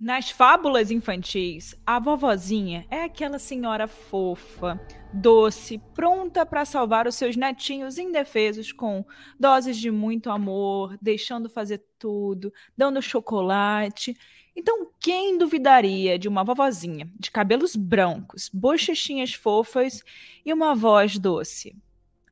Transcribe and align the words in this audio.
Nas 0.00 0.30
fábulas 0.30 0.90
infantis, 0.90 1.74
a 1.84 1.98
vovozinha 1.98 2.86
é 2.90 3.04
aquela 3.04 3.38
senhora 3.38 3.86
fofa, 3.86 4.80
doce, 5.12 5.76
pronta 5.92 6.46
para 6.46 6.64
salvar 6.64 7.06
os 7.06 7.16
seus 7.16 7.36
netinhos 7.36 7.98
indefesos 7.98 8.72
com 8.72 9.04
doses 9.38 9.76
de 9.76 9.90
muito 9.90 10.30
amor, 10.30 10.96
deixando 11.02 11.50
fazer 11.50 11.84
tudo, 11.98 12.50
dando 12.74 13.02
chocolate. 13.02 14.16
Então, 14.56 14.90
quem 14.98 15.36
duvidaria 15.36 16.18
de 16.18 16.28
uma 16.28 16.42
vovozinha 16.44 17.06
de 17.18 17.30
cabelos 17.30 17.76
brancos, 17.76 18.48
bochechinhas 18.54 19.34
fofas 19.34 20.02
e 20.46 20.50
uma 20.50 20.74
voz 20.74 21.18
doce? 21.18 21.76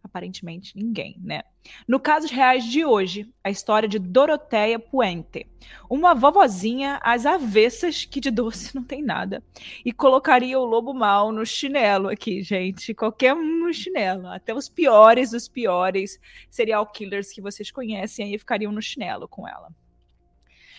Aparentemente 0.09 0.77
ninguém, 0.77 1.17
né? 1.23 1.43
No 1.87 2.01
Casos 2.01 2.31
Reais 2.31 2.65
de 2.65 2.85
hoje, 2.85 3.33
a 3.45 3.51
história 3.51 3.89
de 3.89 3.99
Doroteia 3.99 4.79
Puente, 4.79 5.47
uma 5.89 6.15
vovozinha 6.15 6.99
às 7.03 7.27
avessas 7.27 8.05
que 8.05 8.21
de 8.21 8.31
doce 8.31 8.75
não 8.75 8.83
tem 8.83 9.03
nada, 9.03 9.43
e 9.85 9.93
colocaria 9.93 10.59
o 10.59 10.65
lobo 10.65 10.95
mal 10.95 11.31
no 11.31 11.45
chinelo 11.45 12.09
aqui, 12.09 12.43
gente, 12.43 12.95
qualquer 12.95 13.35
um 13.35 13.67
no 13.67 13.73
chinelo, 13.73 14.27
até 14.29 14.55
os 14.55 14.69
piores 14.69 15.31
dos 15.31 15.47
piores 15.49 16.19
serial 16.51 16.87
killers 16.87 17.33
que 17.33 17.41
vocês 17.41 17.71
conhecem 17.71 18.27
aí 18.27 18.39
ficariam 18.39 18.73
no 18.73 18.83
chinelo 18.83 19.29
com 19.29 19.47
ela. 19.47 19.69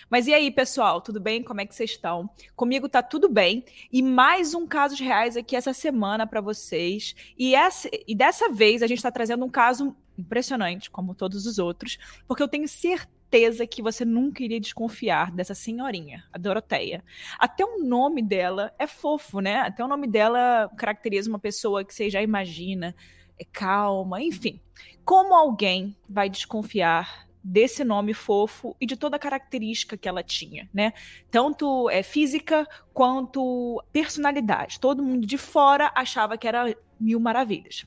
Mas 0.09 0.27
e 0.27 0.33
aí, 0.33 0.49
pessoal, 0.49 1.01
tudo 1.01 1.19
bem? 1.19 1.43
Como 1.43 1.61
é 1.61 1.65
que 1.65 1.75
vocês 1.75 1.91
estão? 1.91 2.29
Comigo 2.55 2.89
tá 2.89 3.03
tudo 3.03 3.29
bem. 3.29 3.63
E 3.91 4.01
mais 4.01 4.53
um 4.53 4.65
casos 4.65 4.99
reais 4.99 5.37
aqui 5.37 5.55
essa 5.55 5.73
semana 5.73 6.25
para 6.25 6.41
vocês. 6.41 7.15
E, 7.37 7.53
essa, 7.53 7.87
e 8.07 8.15
dessa 8.15 8.49
vez 8.49 8.81
a 8.81 8.87
gente 8.87 8.97
está 8.97 9.11
trazendo 9.11 9.45
um 9.45 9.49
caso 9.49 9.95
impressionante, 10.17 10.89
como 10.89 11.15
todos 11.15 11.45
os 11.45 11.59
outros, 11.59 11.97
porque 12.27 12.43
eu 12.43 12.47
tenho 12.47 12.67
certeza 12.67 13.65
que 13.65 13.81
você 13.81 14.03
nunca 14.03 14.43
iria 14.43 14.59
desconfiar 14.59 15.31
dessa 15.31 15.55
senhorinha, 15.55 16.25
a 16.33 16.37
Doroteia. 16.37 17.03
Até 17.37 17.63
o 17.63 17.83
nome 17.83 18.21
dela 18.21 18.73
é 18.77 18.87
fofo, 18.87 19.39
né? 19.39 19.57
Até 19.57 19.83
o 19.83 19.87
nome 19.87 20.07
dela 20.07 20.69
caracteriza 20.75 21.29
uma 21.29 21.39
pessoa 21.39 21.85
que 21.85 21.93
você 21.93 22.09
já 22.09 22.21
imagina, 22.21 22.95
é 23.37 23.45
calma, 23.45 24.21
enfim. 24.21 24.59
Como 25.05 25.33
alguém 25.33 25.95
vai 26.09 26.29
desconfiar 26.29 27.28
desse 27.43 27.83
nome 27.83 28.13
fofo 28.13 28.75
e 28.79 28.85
de 28.85 28.95
toda 28.95 29.15
a 29.15 29.19
característica 29.19 29.97
que 29.97 30.07
ela 30.07 30.23
tinha, 30.23 30.69
né? 30.73 30.93
Tanto 31.31 31.89
é, 31.89 32.03
física 32.03 32.67
quanto 32.93 33.83
personalidade. 33.91 34.79
Todo 34.79 35.03
mundo 35.03 35.25
de 35.25 35.37
fora 35.37 35.91
achava 35.95 36.37
que 36.37 36.47
era 36.47 36.75
mil 36.99 37.19
maravilhas. 37.19 37.85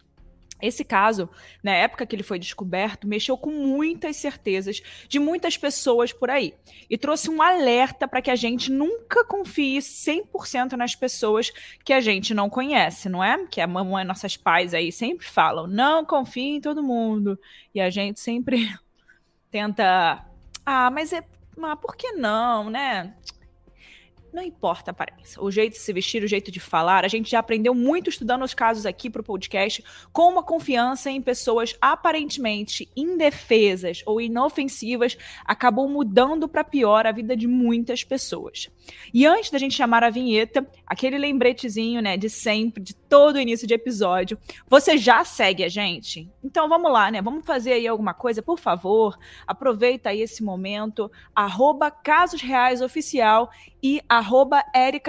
Esse 0.63 0.85
caso, 0.85 1.29
na 1.61 1.73
época 1.73 2.07
que 2.07 2.15
ele 2.15 2.23
foi 2.23 2.39
descoberto, 2.39 3.05
mexeu 3.05 3.37
com 3.37 3.51
muitas 3.51 4.15
certezas 4.15 4.81
de 5.09 5.19
muitas 5.19 5.57
pessoas 5.57 6.13
por 6.13 6.31
aí 6.31 6.55
e 6.89 6.97
trouxe 6.97 7.29
um 7.29 7.43
alerta 7.43 8.07
para 8.07 8.23
que 8.23 8.31
a 8.31 8.37
gente 8.37 8.71
nunca 8.71 9.25
confie 9.25 9.79
100% 9.79 10.75
nas 10.75 10.95
pessoas 10.95 11.51
que 11.85 11.93
a 11.93 12.01
gente 12.01 12.33
não 12.33 12.49
conhece, 12.49 13.09
não 13.09 13.25
é? 13.25 13.45
Que 13.49 13.61
a 13.61 13.67
mamãe, 13.67 14.05
nossas 14.05 14.37
pais 14.37 14.73
aí 14.73 14.93
sempre 14.93 15.27
falam: 15.27 15.67
não 15.67 16.05
confie 16.05 16.55
em 16.55 16.61
todo 16.61 16.81
mundo. 16.81 17.37
E 17.75 17.81
a 17.81 17.91
gente 17.91 18.21
sempre 18.21 18.73
tenta. 19.53 20.25
Ah, 20.67 20.91
mas 20.91 21.13
é. 21.13 21.23
Mas 21.57 21.79
por 21.79 21.95
que 21.95 22.13
não, 22.13 22.71
né? 22.71 23.15
Não 24.33 24.43
importa 24.43 24.91
a 24.91 24.93
aparência, 24.93 25.43
o 25.43 25.51
jeito 25.51 25.75
de 25.75 25.79
se 25.79 25.93
vestir, 25.93 26.25
o 26.25 26.27
jeito 26.27 26.51
de 26.51 26.59
falar. 26.59 27.05
A 27.05 27.09
gente 27.09 27.31
já 27.31 27.39
aprendeu 27.39 27.75
muito 27.75 28.09
estudando 28.09 28.43
os 28.43 28.55
casos 28.55 28.87
aqui 28.87 29.11
para 29.11 29.21
o 29.21 29.25
podcast, 29.25 29.85
como 30.11 30.39
a 30.39 30.43
confiança 30.43 31.11
em 31.11 31.21
pessoas 31.21 31.77
aparentemente 31.79 32.89
indefesas 32.97 34.03
ou 34.07 34.23
inofensivas 34.23 35.19
acabou 35.45 35.87
mudando 35.87 36.49
para 36.49 36.65
pior 36.65 37.07
a 37.07 37.13
vida 37.13 37.37
de 37.37 37.47
muitas 37.47 38.03
pessoas. 38.05 38.71
E 39.13 39.27
antes 39.27 39.51
da 39.51 39.59
gente 39.59 39.75
chamar 39.75 40.03
a 40.03 40.11
vinheta, 40.11 40.67
aquele 40.87 41.19
lembretezinho, 41.19 42.01
né, 42.01 42.17
de 42.17 42.31
sempre, 42.31 42.83
de 42.83 42.95
todo 42.95 43.41
início 43.41 43.67
de 43.67 43.75
episódio, 43.75 44.39
você 44.67 44.97
já 44.97 45.25
segue 45.25 45.65
a 45.65 45.69
gente? 45.69 46.31
Então 46.43 46.69
vamos 46.69 46.91
lá, 46.91 47.11
né? 47.11 47.21
Vamos 47.21 47.45
fazer 47.45 47.73
aí 47.73 47.87
alguma 47.87 48.15
coisa, 48.15 48.43
por 48.43 48.59
favor. 48.59 49.19
Aproveita 49.47 50.11
aí 50.11 50.23
esse 50.23 50.43
momento, 50.43 51.11
arroba 51.35 51.91
Casos 51.91 52.41
Reais 52.41 52.81
Oficial 52.81 53.51
e 53.83 54.01
arroba 54.09 54.63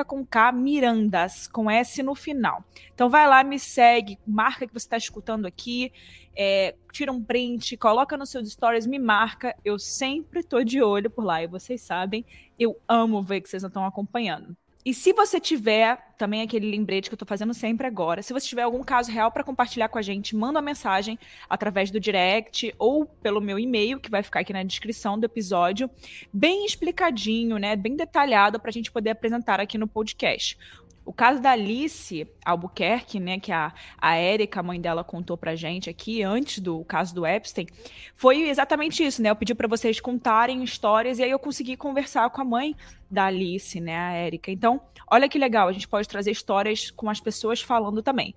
com 0.06 0.25
K 0.25 0.51
Mirandas, 0.51 1.47
com 1.47 1.69
S 1.69 2.01
no 2.03 2.16
final. 2.16 2.63
Então 2.94 3.09
vai 3.09 3.28
lá, 3.28 3.44
me 3.44 3.59
segue, 3.59 4.17
marca 4.25 4.67
que 4.67 4.73
você 4.73 4.85
está 4.85 4.97
escutando 4.97 5.45
aqui, 5.45 5.91
é, 6.35 6.75
tira 6.91 7.11
um 7.11 7.23
print, 7.23 7.77
coloca 7.77 8.17
nos 8.17 8.29
seus 8.29 8.51
stories, 8.51 8.85
me 8.85 8.99
marca. 8.99 9.55
Eu 9.63 9.79
sempre 9.79 10.44
tô 10.44 10.63
de 10.63 10.81
olho 10.81 11.09
por 11.09 11.23
lá 11.23 11.44
e 11.44 11.47
vocês 11.47 11.81
sabem, 11.81 12.25
eu 12.59 12.79
amo 12.88 13.21
ver 13.21 13.41
que 13.41 13.49
vocês 13.49 13.63
estão 13.63 13.85
acompanhando. 13.85 14.55
E 14.85 14.94
se 14.94 15.13
você 15.13 15.39
tiver 15.39 15.97
também 16.17 16.41
aquele 16.41 16.69
lembrete 16.69 17.09
que 17.09 17.13
eu 17.13 17.17
tô 17.17 17.25
fazendo 17.25 17.53
sempre 17.53 17.88
agora, 17.88 18.21
se 18.21 18.33
você 18.33 18.47
tiver 18.47 18.63
algum 18.63 18.83
caso 18.83 19.09
real 19.09 19.31
para 19.31 19.44
compartilhar 19.44 19.88
com 19.88 19.97
a 19.97 20.01
gente, 20.01 20.35
manda 20.35 20.59
uma 20.59 20.66
mensagem 20.66 21.17
através 21.49 21.89
do 21.89 22.01
direct 22.01 22.73
ou 22.77 23.05
pelo 23.05 23.39
meu 23.39 23.57
e-mail, 23.57 23.97
que 23.97 24.11
vai 24.11 24.21
ficar 24.21 24.41
aqui 24.41 24.51
na 24.51 24.61
descrição 24.61 25.17
do 25.17 25.25
episódio, 25.25 25.89
bem 26.33 26.65
explicadinho, 26.65 27.57
né, 27.57 27.77
bem 27.77 27.95
detalhado 27.95 28.59
para 28.59 28.69
a 28.69 28.73
gente 28.73 28.91
poder 28.91 29.11
apresentar 29.11 29.61
aqui 29.61 29.77
no 29.77 29.88
podcast. 29.88 30.57
O 31.06 31.12
caso 31.12 31.41
da 31.41 31.52
Alice 31.52 32.25
Albuquerque, 32.46 33.19
né, 33.19 33.40
que 33.40 33.52
a, 33.52 33.74
a 33.97 34.16
Érica, 34.16 34.62
a 34.62 34.64
mãe 34.64 34.80
dela, 34.80 35.03
contou 35.03 35.38
pra 35.38 35.56
gente 35.56 35.90
aqui, 35.90 36.24
antes 36.24 36.59
do 36.59 36.84
caso 36.86 37.14
do 37.14 37.25
Epstein, 37.25 37.68
foi 38.16 38.50
exatamente 38.50 39.03
isso, 39.03 39.22
né? 39.22 39.30
Eu 39.30 39.36
pedi 39.36 39.53
para 39.53 39.68
vocês 39.68 40.00
contarem 40.00 40.63
histórias 40.63 41.19
e 41.19 41.24
aí 41.24 41.31
eu 41.31 41.40
consegui 41.40 41.75
conversar 41.75 42.30
com 42.30 42.42
a 42.42 42.46
mãe 42.46 42.75
da 43.12 43.25
Alice, 43.25 43.80
né, 43.81 43.97
a 43.97 44.12
Érica. 44.13 44.50
Então, 44.50 44.80
olha 45.12 45.28
que 45.28 45.38
legal, 45.38 45.68
a 45.68 45.74
gente 45.74 45.88
pode 45.88 46.08
trazer 46.08 46.31
histórias 46.31 46.90
com 46.90 47.09
as 47.09 47.19
pessoas 47.19 47.62
falando 47.62 48.02
também. 48.02 48.34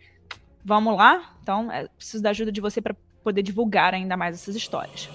Vamos 0.65 0.97
lá? 0.97 1.37
Então, 1.43 1.71
é, 1.71 1.87
preciso 1.97 2.23
da 2.23 2.31
ajuda 2.31 2.51
de 2.51 2.61
você 2.61 2.81
para 2.81 2.97
poder 3.23 3.43
divulgar 3.43 3.95
ainda 3.95 4.17
mais 4.17 4.35
essas 4.35 4.57
histórias. 4.57 5.09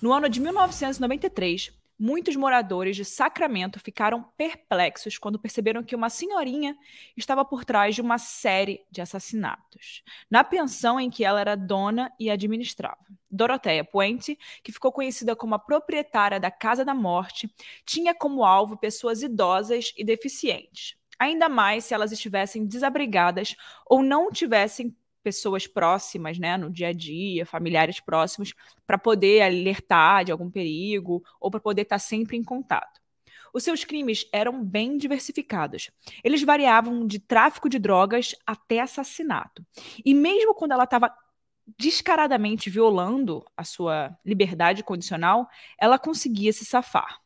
No 0.00 0.12
ano 0.12 0.28
de 0.28 0.40
1993, 0.40 1.72
muitos 1.98 2.36
moradores 2.36 2.96
de 2.96 3.04
Sacramento 3.04 3.80
ficaram 3.80 4.22
perplexos 4.36 5.16
quando 5.16 5.38
perceberam 5.38 5.82
que 5.82 5.96
uma 5.96 6.10
senhorinha 6.10 6.76
estava 7.16 7.46
por 7.46 7.64
trás 7.64 7.94
de 7.94 8.02
uma 8.02 8.18
série 8.18 8.84
de 8.90 9.00
assassinatos, 9.00 10.02
na 10.30 10.44
pensão 10.44 11.00
em 11.00 11.08
que 11.08 11.24
ela 11.24 11.40
era 11.40 11.56
dona 11.56 12.12
e 12.20 12.30
administrava. 12.30 12.98
Doroteia 13.30 13.84
Puente, 13.84 14.38
que 14.62 14.70
ficou 14.70 14.92
conhecida 14.92 15.34
como 15.34 15.54
a 15.54 15.58
proprietária 15.58 16.38
da 16.38 16.50
Casa 16.50 16.84
da 16.84 16.94
Morte, 16.94 17.50
tinha 17.86 18.14
como 18.14 18.44
alvo 18.44 18.76
pessoas 18.76 19.22
idosas 19.22 19.94
e 19.96 20.04
deficientes. 20.04 20.94
Ainda 21.18 21.48
mais 21.48 21.86
se 21.86 21.94
elas 21.94 22.12
estivessem 22.12 22.66
desabrigadas 22.66 23.56
ou 23.86 24.02
não 24.02 24.30
tivessem 24.30 24.94
pessoas 25.26 25.66
próximas, 25.66 26.38
né, 26.38 26.56
no 26.56 26.70
dia 26.70 26.88
a 26.88 26.92
dia, 26.92 27.44
familiares 27.44 27.98
próximos, 27.98 28.54
para 28.86 28.96
poder 28.96 29.42
alertar 29.42 30.24
de 30.24 30.30
algum 30.30 30.48
perigo 30.48 31.20
ou 31.40 31.50
para 31.50 31.58
poder 31.58 31.82
estar 31.82 31.96
tá 31.96 31.98
sempre 31.98 32.36
em 32.36 32.44
contato. 32.44 33.00
Os 33.52 33.64
seus 33.64 33.82
crimes 33.82 34.28
eram 34.32 34.64
bem 34.64 34.96
diversificados. 34.96 35.90
Eles 36.22 36.44
variavam 36.44 37.04
de 37.04 37.18
tráfico 37.18 37.68
de 37.68 37.76
drogas 37.76 38.36
até 38.46 38.78
assassinato. 38.78 39.66
E 40.04 40.14
mesmo 40.14 40.54
quando 40.54 40.70
ela 40.72 40.84
estava 40.84 41.12
descaradamente 41.76 42.70
violando 42.70 43.44
a 43.56 43.64
sua 43.64 44.16
liberdade 44.24 44.84
condicional, 44.84 45.48
ela 45.76 45.98
conseguia 45.98 46.52
se 46.52 46.64
safar. 46.64 47.18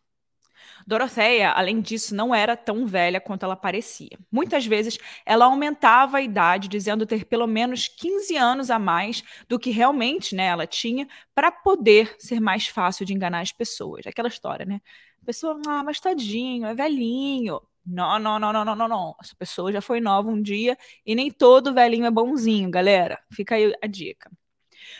Dorotheia, 0.91 1.53
além 1.53 1.81
disso, 1.81 2.17
não 2.17 2.35
era 2.35 2.57
tão 2.57 2.85
velha 2.85 3.21
quanto 3.21 3.45
ela 3.45 3.55
parecia. 3.55 4.19
Muitas 4.31 4.67
vezes 4.67 4.99
ela 5.25 5.45
aumentava 5.45 6.17
a 6.17 6.21
idade, 6.21 6.67
dizendo 6.67 7.07
ter 7.07 7.25
pelo 7.27 7.47
menos 7.47 7.87
15 7.87 8.37
anos 8.37 8.71
a 8.73 8.79
mais 8.79 9.23
do 9.49 9.57
que 9.57 9.71
realmente 9.71 10.35
né, 10.35 10.47
ela 10.47 10.67
tinha, 10.67 11.07
para 11.33 11.53
poder 11.53 12.17
ser 12.19 12.41
mais 12.41 12.67
fácil 12.67 13.07
de 13.07 13.15
enganar 13.15 13.39
as 13.41 13.53
pessoas. 13.53 14.05
Aquela 14.05 14.27
história, 14.27 14.67
né? 14.67 14.81
A 15.23 15.25
pessoa, 15.27 15.61
ah, 15.69 15.85
mas 15.85 16.01
tadinho, 16.01 16.67
é 16.67 16.75
velhinho. 16.75 17.61
Não, 17.87 18.19
não, 18.19 18.41
não, 18.41 18.53
não, 18.53 18.65
não, 18.65 18.75
não, 18.75 18.89
não. 18.89 19.17
Essa 19.23 19.37
pessoa 19.37 19.73
já 19.73 19.81
foi 19.81 20.01
nova 20.01 20.29
um 20.29 20.43
dia 20.43 20.77
e 21.07 21.15
nem 21.15 21.31
todo 21.31 21.73
velhinho 21.73 22.05
é 22.07 22.11
bonzinho, 22.11 22.69
galera. 22.69 23.17
Fica 23.33 23.55
aí 23.55 23.73
a 23.81 23.87
dica. 23.87 24.29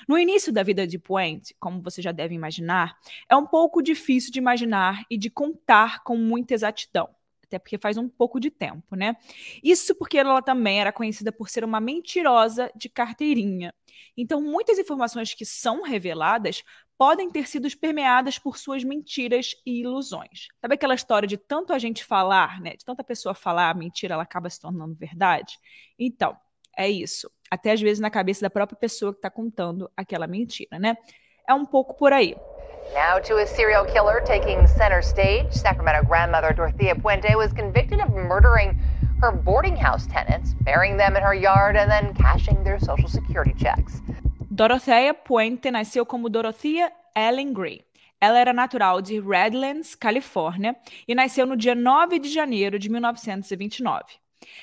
No 0.09 0.19
início 0.19 0.53
da 0.53 0.63
vida 0.63 0.87
de 0.87 0.99
Puente, 0.99 1.55
como 1.59 1.83
você 1.83 2.03
já 2.03 2.13
deve 2.13 2.35
imaginar, 2.35 2.97
é 3.29 3.37
um 3.37 3.47
pouco 3.47 3.83
difícil 3.83 4.33
de 4.33 4.39
imaginar 4.39 5.05
e 5.11 5.17
de 5.17 5.31
contar 5.31 6.03
com 6.03 6.17
muita 6.17 6.55
exatidão 6.55 7.09
até 7.51 7.59
porque 7.59 7.79
faz 7.79 7.97
um 7.97 8.09
pouco 8.09 8.39
de 8.39 8.49
tempo, 8.49 8.95
né? 8.95 9.17
Isso 9.63 9.93
porque 9.97 10.17
ela 10.17 10.41
também 10.41 10.81
era 10.81 10.93
conhecida 10.93 11.33
por 11.33 11.49
ser 11.49 11.65
uma 11.65 11.81
mentirosa 11.81 12.71
de 12.77 12.89
carteirinha. 12.89 13.75
Então, 14.17 14.41
muitas 14.41 14.79
informações 14.79 15.35
que 15.35 15.45
são 15.45 15.83
reveladas 15.83 16.63
podem 16.97 17.29
ter 17.29 17.49
sido 17.49 17.69
permeadas 17.77 18.39
por 18.39 18.57
suas 18.57 18.85
mentiras 18.85 19.55
e 19.67 19.81
ilusões. 19.81 20.47
Sabe 20.61 20.75
aquela 20.75 20.95
história 20.95 21.27
de 21.27 21.37
tanto 21.37 21.73
a 21.73 21.79
gente 21.79 22.05
falar, 22.05 22.61
né? 22.61 22.77
De 22.77 22.85
tanta 22.85 23.03
pessoa 23.03 23.35
falar, 23.35 23.75
mentira 23.75 24.15
ela 24.15 24.23
acaba 24.23 24.49
se 24.49 24.61
tornando 24.61 24.95
verdade? 24.95 25.59
Então, 25.99 26.37
é 26.77 26.89
isso. 26.89 27.29
Até 27.51 27.73
às 27.73 27.81
vezes 27.81 28.01
na 28.01 28.11
cabeça 28.11 28.43
da 28.43 28.51
própria 28.51 28.79
pessoa 28.79 29.13
que 29.13 29.19
está 29.19 29.31
contando 29.31 29.91
aquela 29.97 30.27
mentira, 30.27 30.79
né? 30.79 30.97
É 31.49 31.53
um 31.53 31.65
pouco 31.67 31.95
por 31.95 32.13
aí. 32.13 32.37
Now 32.95 33.21
to 33.21 33.37
a 33.37 33.47
serial 33.47 33.85
killer 33.87 34.23
taking 34.25 34.67
center 34.67 35.01
stage. 35.03 35.59
Sacramento 35.59 36.07
grandmother 36.07 36.55
Dorothea 36.55 36.95
Puente 36.95 37.35
was 37.37 37.53
convicted 37.53 38.01
of 38.01 38.11
murdering 38.13 38.77
her 39.23 39.33
boarding 39.33 39.77
house 39.77 40.07
tenants, 40.07 40.55
burying 40.63 40.97
them 40.97 41.17
in 41.17 41.23
her 41.23 41.35
yard 41.35 41.77
and 41.77 41.89
then 41.91 42.15
cashing 42.15 42.63
their 42.65 42.79
social 42.79 43.09
security 43.09 43.55
checks. 43.55 44.01
Dorothea 44.51 45.15
Puente 45.15 45.71
nasceu 45.71 46.05
como 46.05 46.29
Dorothea 46.29 46.91
Ellen 47.15 47.53
Gray. 47.53 47.85
Ela 48.21 48.39
era 48.39 48.53
natural 48.53 49.01
de 49.01 49.19
Redlands, 49.21 49.95
Califórnia, 49.95 50.77
e 51.09 51.15
nasceu 51.15 51.47
no 51.47 51.57
dia 51.57 51.75
9 51.75 52.19
de 52.19 52.29
janeiro 52.29 52.79
de 52.79 52.91
1929. 52.91 54.05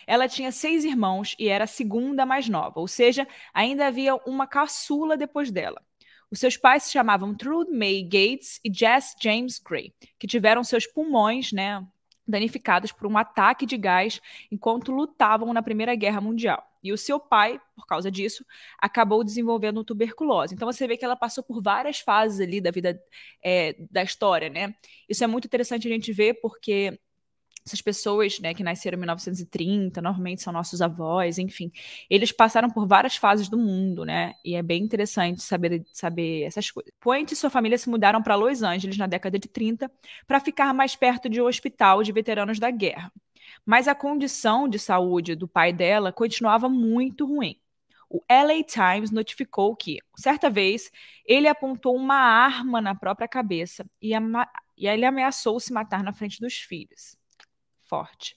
Ela 0.06 0.28
tinha 0.28 0.52
seis 0.52 0.84
irmãos 0.84 1.36
e 1.40 1.48
era 1.48 1.66
a 1.66 1.68
segunda 1.68 2.26
mais 2.26 2.50
nova, 2.50 2.80
ou 2.80 2.88
seja, 2.88 3.28
ainda 3.54 3.88
havia 3.88 4.16
uma 4.26 4.48
caçula 4.48 5.18
depois 5.18 5.52
dela. 5.52 5.82
Os 6.30 6.40
seus 6.40 6.58
pais 6.58 6.84
se 6.84 6.92
chamavam 6.92 7.36
Trude 7.36 7.72
May 7.72 8.04
Gates 8.04 8.60
e 8.64 8.74
Jess 8.74 9.16
James 9.22 9.60
Gray, 9.60 9.94
que 10.20 10.28
tiveram 10.28 10.64
seus 10.64 10.86
pulmões, 10.86 11.54
né, 11.54 11.86
danificados 12.28 12.92
por 12.92 13.08
um 13.08 13.18
ataque 13.18 13.66
de 13.66 13.78
gás 13.78 14.20
enquanto 14.52 14.92
lutavam 14.92 15.54
na 15.54 15.64
Primeira 15.64 15.96
Guerra 15.96 16.20
Mundial. 16.20 16.62
E 16.84 16.92
o 16.92 16.98
seu 16.98 17.20
pai, 17.20 17.60
por 17.76 17.86
causa 17.88 18.12
disso, 18.12 18.46
acabou 18.78 19.24
desenvolvendo 19.24 19.84
tuberculose. 19.84 20.54
Então 20.54 20.72
você 20.72 20.88
vê 20.88 20.98
que 20.98 21.06
ela 21.06 21.16
passou 21.16 21.44
por 21.44 21.62
várias 21.62 22.00
fases 22.00 22.40
ali 22.40 22.62
da 22.62 22.72
vida 22.72 23.02
é, 23.44 23.76
da 23.90 24.04
história, 24.04 24.50
né? 24.50 24.76
Isso 25.08 25.24
é 25.24 25.28
muito 25.28 25.46
interessante 25.46 25.88
a 25.88 25.92
gente 25.92 26.12
ver 26.14 26.36
porque 26.36 27.00
essas 27.68 27.82
pessoas 27.82 28.40
né, 28.40 28.54
que 28.54 28.64
nasceram 28.64 28.96
em 28.96 29.00
1930, 29.00 30.02
normalmente 30.02 30.42
são 30.42 30.54
nossos 30.54 30.82
avós, 30.82 31.38
enfim, 31.38 31.72
eles 32.10 32.32
passaram 32.32 32.70
por 32.70 32.88
várias 32.88 33.18
fases 33.18 33.50
do 33.50 33.58
mundo, 33.58 34.06
né? 34.06 34.34
E 34.44 34.56
é 34.56 34.64
bem 34.64 34.84
interessante 34.84 35.44
saber, 35.44 35.86
saber 35.92 36.44
essas 36.44 36.72
coisas. 36.72 36.92
Point 37.00 37.34
e 37.34 37.36
sua 37.36 37.50
família 37.50 37.78
se 37.78 37.90
mudaram 37.90 38.22
para 38.24 38.36
Los 38.36 38.64
Angeles 38.64 38.98
na 38.98 39.08
década 39.08 39.38
de 39.38 39.48
30 39.48 39.92
para 40.26 40.40
ficar 40.40 40.74
mais 40.74 40.96
perto 40.96 41.30
de 41.30 41.42
um 41.42 41.46
hospital 41.46 42.02
de 42.04 42.12
veteranos 42.12 42.58
da 42.58 42.72
guerra. 42.72 43.12
Mas 43.66 43.88
a 43.88 43.96
condição 43.96 44.68
de 44.68 44.80
saúde 44.80 45.36
do 45.36 45.48
pai 45.48 45.74
dela 45.74 46.12
continuava 46.12 46.70
muito 46.70 47.26
ruim. 47.26 47.60
O 48.10 48.22
LA 48.30 48.64
Times 48.64 49.12
notificou 49.12 49.76
que, 49.76 50.00
certa 50.16 50.50
vez, 50.50 50.90
ele 51.26 51.48
apontou 51.48 51.94
uma 51.96 52.16
arma 52.16 52.80
na 52.80 52.96
própria 52.96 53.28
cabeça 53.28 53.86
e, 54.02 54.14
e 54.78 54.88
ele 54.88 55.06
ameaçou 55.06 55.60
se 55.60 55.74
matar 55.74 56.02
na 56.02 56.14
frente 56.14 56.40
dos 56.40 56.54
filhos 56.56 57.18
forte. 57.88 58.36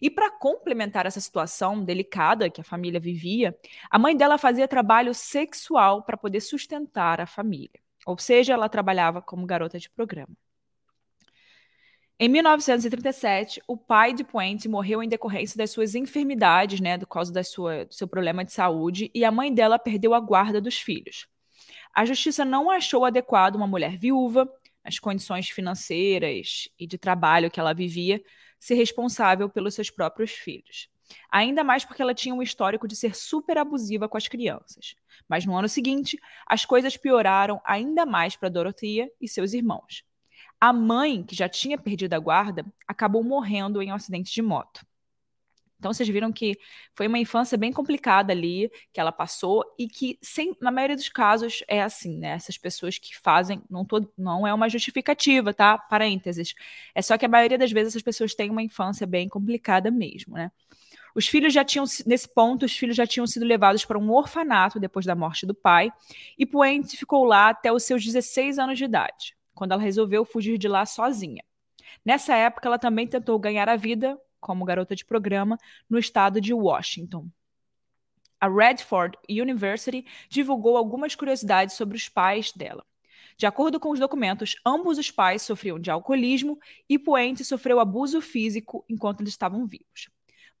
E 0.00 0.10
para 0.10 0.30
complementar 0.30 1.06
essa 1.06 1.20
situação 1.20 1.82
delicada 1.82 2.50
que 2.50 2.60
a 2.60 2.64
família 2.64 3.00
vivia, 3.00 3.56
a 3.90 3.98
mãe 3.98 4.16
dela 4.16 4.36
fazia 4.36 4.68
trabalho 4.68 5.14
sexual 5.14 6.02
para 6.02 6.16
poder 6.16 6.40
sustentar 6.40 7.20
a 7.20 7.26
família. 7.26 7.80
Ou 8.06 8.18
seja, 8.18 8.52
ela 8.52 8.68
trabalhava 8.68 9.22
como 9.22 9.46
garota 9.46 9.78
de 9.78 9.88
programa. 9.88 10.36
Em 12.20 12.28
1937, 12.28 13.60
o 13.66 13.76
pai 13.76 14.12
de 14.12 14.22
Puente 14.22 14.68
morreu 14.68 15.02
em 15.02 15.08
decorrência 15.08 15.58
das 15.58 15.70
suas 15.70 15.96
enfermidades, 15.96 16.78
né, 16.78 16.96
por 16.96 17.06
causa 17.08 17.32
da 17.32 17.42
sua, 17.42 17.86
do 17.86 17.94
seu 17.94 18.06
problema 18.06 18.44
de 18.44 18.52
saúde, 18.52 19.10
e 19.12 19.24
a 19.24 19.32
mãe 19.32 19.52
dela 19.52 19.80
perdeu 19.80 20.14
a 20.14 20.20
guarda 20.20 20.60
dos 20.60 20.78
filhos. 20.78 21.26
A 21.92 22.04
justiça 22.04 22.44
não 22.44 22.70
achou 22.70 23.04
adequado 23.04 23.56
uma 23.56 23.66
mulher 23.66 23.96
viúva, 23.96 24.48
nas 24.84 24.98
condições 24.98 25.48
financeiras 25.48 26.68
e 26.78 26.86
de 26.86 26.98
trabalho 26.98 27.50
que 27.50 27.58
ela 27.58 27.72
vivia, 27.72 28.22
ser 28.64 28.76
responsável 28.76 29.46
pelos 29.46 29.74
seus 29.74 29.90
próprios 29.90 30.30
filhos. 30.30 30.88
Ainda 31.30 31.62
mais 31.62 31.84
porque 31.84 32.00
ela 32.00 32.14
tinha 32.14 32.34
um 32.34 32.40
histórico 32.40 32.88
de 32.88 32.96
ser 32.96 33.14
super 33.14 33.58
abusiva 33.58 34.08
com 34.08 34.16
as 34.16 34.26
crianças. 34.26 34.96
Mas 35.28 35.44
no 35.44 35.54
ano 35.54 35.68
seguinte, 35.68 36.18
as 36.46 36.64
coisas 36.64 36.96
pioraram 36.96 37.60
ainda 37.62 38.06
mais 38.06 38.36
para 38.36 38.48
Dorothea 38.48 39.10
e 39.20 39.28
seus 39.28 39.52
irmãos. 39.52 40.02
A 40.58 40.72
mãe, 40.72 41.22
que 41.22 41.34
já 41.34 41.46
tinha 41.46 41.76
perdido 41.76 42.14
a 42.14 42.18
guarda, 42.18 42.64
acabou 42.88 43.22
morrendo 43.22 43.82
em 43.82 43.92
um 43.92 43.94
acidente 43.94 44.32
de 44.32 44.40
moto. 44.40 44.80
Então 45.78 45.92
vocês 45.92 46.08
viram 46.08 46.32
que 46.32 46.58
foi 46.94 47.06
uma 47.06 47.18
infância 47.18 47.58
bem 47.58 47.72
complicada 47.72 48.32
ali 48.32 48.70
que 48.92 49.00
ela 49.00 49.12
passou 49.12 49.64
e 49.78 49.86
que 49.86 50.18
sem, 50.22 50.56
na 50.60 50.70
maioria 50.70 50.96
dos 50.96 51.08
casos 51.08 51.62
é 51.68 51.82
assim, 51.82 52.18
né? 52.18 52.30
Essas 52.30 52.56
pessoas 52.56 52.98
que 52.98 53.16
fazem 53.16 53.62
não, 53.68 53.84
tô, 53.84 54.06
não 54.16 54.46
é 54.46 54.54
uma 54.54 54.68
justificativa, 54.68 55.52
tá? 55.52 55.76
Parênteses. 55.76 56.54
É 56.94 57.02
só 57.02 57.18
que 57.18 57.26
a 57.26 57.28
maioria 57.28 57.58
das 57.58 57.72
vezes 57.72 57.92
essas 57.92 58.02
pessoas 58.02 58.34
têm 58.34 58.50
uma 58.50 58.62
infância 58.62 59.06
bem 59.06 59.28
complicada 59.28 59.90
mesmo, 59.90 60.34
né? 60.34 60.50
Os 61.14 61.28
filhos 61.28 61.52
já 61.52 61.64
tinham, 61.64 61.84
nesse 62.04 62.28
ponto, 62.28 62.64
os 62.66 62.76
filhos 62.76 62.96
já 62.96 63.06
tinham 63.06 63.26
sido 63.26 63.46
levados 63.46 63.84
para 63.84 63.98
um 63.98 64.10
orfanato 64.10 64.80
depois 64.80 65.06
da 65.06 65.14
morte 65.14 65.46
do 65.46 65.54
pai, 65.54 65.92
e 66.36 66.44
Puente 66.44 66.96
ficou 66.96 67.24
lá 67.24 67.50
até 67.50 67.72
os 67.72 67.84
seus 67.84 68.04
16 68.04 68.58
anos 68.58 68.76
de 68.76 68.84
idade, 68.84 69.36
quando 69.54 69.72
ela 69.72 69.80
resolveu 69.80 70.24
fugir 70.24 70.58
de 70.58 70.66
lá 70.66 70.84
sozinha. 70.84 71.44
Nessa 72.04 72.34
época, 72.34 72.68
ela 72.68 72.78
também 72.78 73.06
tentou 73.06 73.38
ganhar 73.38 73.68
a 73.68 73.76
vida 73.76 74.18
como 74.44 74.66
garota 74.66 74.94
de 74.94 75.06
programa 75.06 75.58
no 75.88 75.98
estado 75.98 76.38
de 76.38 76.52
Washington. 76.52 77.30
A 78.38 78.46
Redford 78.46 79.16
University 79.26 80.04
divulgou 80.28 80.76
algumas 80.76 81.14
curiosidades 81.14 81.74
sobre 81.74 81.96
os 81.96 82.10
pais 82.10 82.52
dela. 82.52 82.84
De 83.38 83.46
acordo 83.46 83.80
com 83.80 83.90
os 83.90 83.98
documentos, 83.98 84.54
ambos 84.64 84.98
os 84.98 85.10
pais 85.10 85.40
sofriam 85.40 85.78
de 85.78 85.90
alcoolismo 85.90 86.58
e 86.86 86.98
Puente 86.98 87.42
sofreu 87.42 87.80
abuso 87.80 88.20
físico 88.20 88.84
enquanto 88.86 89.22
eles 89.22 89.32
estavam 89.32 89.66
vivos. 89.66 90.10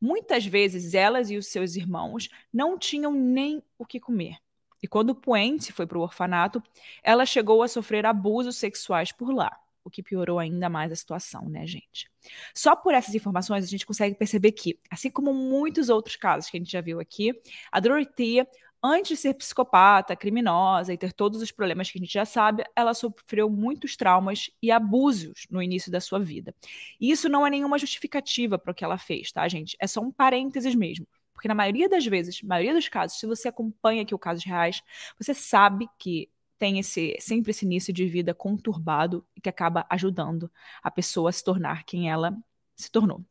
Muitas 0.00 0.46
vezes 0.46 0.94
elas 0.94 1.30
e 1.30 1.36
os 1.36 1.48
seus 1.48 1.76
irmãos 1.76 2.30
não 2.50 2.78
tinham 2.78 3.12
nem 3.12 3.62
o 3.78 3.84
que 3.84 4.00
comer. 4.00 4.38
E 4.82 4.88
quando 4.88 5.14
Puente 5.14 5.72
foi 5.72 5.86
para 5.86 5.98
o 5.98 6.02
orfanato, 6.02 6.62
ela 7.02 7.26
chegou 7.26 7.62
a 7.62 7.68
sofrer 7.68 8.06
abusos 8.06 8.56
sexuais 8.56 9.12
por 9.12 9.30
lá 9.30 9.54
o 9.84 9.90
que 9.90 10.02
piorou 10.02 10.38
ainda 10.38 10.68
mais 10.68 10.90
a 10.90 10.96
situação, 10.96 11.48
né, 11.48 11.66
gente? 11.66 12.10
Só 12.54 12.74
por 12.74 12.94
essas 12.94 13.14
informações 13.14 13.64
a 13.64 13.68
gente 13.68 13.86
consegue 13.86 14.14
perceber 14.14 14.52
que, 14.52 14.78
assim 14.90 15.10
como 15.10 15.32
muitos 15.34 15.88
outros 15.88 16.16
casos 16.16 16.50
que 16.50 16.56
a 16.56 16.60
gente 16.60 16.72
já 16.72 16.80
viu 16.80 16.98
aqui, 16.98 17.32
a 17.70 17.80
Dorothea, 17.80 18.46
antes 18.82 19.08
de 19.10 19.16
ser 19.16 19.34
psicopata, 19.34 20.14
criminosa 20.14 20.92
e 20.92 20.98
ter 20.98 21.12
todos 21.12 21.40
os 21.40 21.50
problemas 21.50 21.90
que 21.90 21.98
a 21.98 22.00
gente 22.00 22.12
já 22.12 22.26
sabe, 22.26 22.64
ela 22.76 22.92
sofreu 22.92 23.48
muitos 23.48 23.96
traumas 23.96 24.50
e 24.62 24.70
abusos 24.70 25.46
no 25.50 25.62
início 25.62 25.90
da 25.90 26.00
sua 26.00 26.18
vida. 26.18 26.54
E 27.00 27.10
isso 27.10 27.28
não 27.28 27.46
é 27.46 27.50
nenhuma 27.50 27.78
justificativa 27.78 28.58
para 28.58 28.72
o 28.72 28.74
que 28.74 28.84
ela 28.84 28.98
fez, 28.98 29.32
tá, 29.32 29.48
gente? 29.48 29.74
É 29.80 29.86
só 29.86 30.00
um 30.00 30.10
parênteses 30.10 30.74
mesmo. 30.74 31.06
Porque 31.32 31.48
na 31.48 31.54
maioria 31.54 31.88
das 31.88 32.06
vezes, 32.06 32.42
maioria 32.42 32.74
dos 32.74 32.88
casos, 32.88 33.18
se 33.18 33.26
você 33.26 33.48
acompanha 33.48 34.02
aqui 34.02 34.14
o 34.14 34.18
casos 34.18 34.44
reais, 34.44 34.82
você 35.18 35.34
sabe 35.34 35.88
que 35.98 36.28
tem 36.64 36.78
esse 36.78 37.14
sempre 37.20 37.50
esse 37.50 37.66
início 37.66 37.92
de 37.92 38.06
vida 38.06 38.32
conturbado 38.32 39.22
que 39.42 39.50
acaba 39.50 39.84
ajudando 39.90 40.50
a 40.82 40.90
pessoa 40.90 41.28
a 41.28 41.32
se 41.32 41.44
tornar 41.44 41.84
quem 41.84 42.10
ela 42.10 42.34
se 42.74 42.90
tornou. 42.90 43.22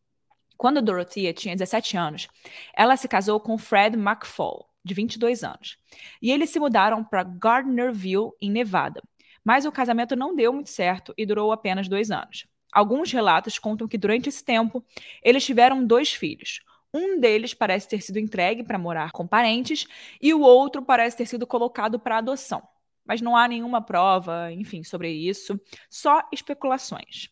Quando 0.56 0.84
Dorothea 0.84 1.34
tinha 1.34 1.56
17 1.56 1.98
anos, 1.98 2.28
ela 2.76 2.96
se 2.96 3.08
casou 3.08 3.40
com 3.40 3.58
Fred 3.58 3.98
McFall, 3.98 4.70
de 4.86 4.94
22 4.94 5.44
anos. 5.44 5.80
E 6.22 6.32
eles 6.32 6.52
se 6.52 6.60
mudaram 6.60 7.04
para 7.04 7.24
Gardnerville, 7.24 8.34
em 8.40 8.52
Nevada. 8.52 9.02
Mas 9.44 9.66
o 9.66 9.72
casamento 9.72 10.16
não 10.16 10.36
deu 10.36 10.54
muito 10.54 10.70
certo 10.70 11.12
e 11.18 11.26
durou 11.26 11.52
apenas 11.52 11.88
dois 11.88 12.12
anos. 12.12 12.46
Alguns 12.72 13.12
relatos 13.12 13.58
contam 13.58 13.88
que 13.88 13.98
durante 13.98 14.30
esse 14.30 14.46
tempo 14.46 14.86
eles 15.24 15.44
tiveram 15.44 15.84
dois 15.84 16.14
filhos. 16.14 16.62
Um 16.94 17.20
deles 17.20 17.56
parece 17.56 17.90
ter 17.90 18.00
sido 18.00 18.20
entregue 18.20 18.64
para 18.64 18.78
morar 18.78 19.12
com 19.12 19.26
parentes 19.26 19.88
e 20.22 20.36
o 20.36 20.42
outro 20.42 20.84
parece 20.84 21.18
ter 21.18 21.26
sido 21.26 21.48
colocado 21.48 22.00
para 22.00 22.20
adoção 22.20 22.62
mas 23.06 23.22
não 23.22 23.36
há 23.36 23.48
nenhuma 23.48 23.82
prova, 23.82 24.52
enfim, 24.52 24.84
sobre 24.84 25.12
isso, 25.12 25.60
só 25.90 26.22
especulações. 26.32 27.30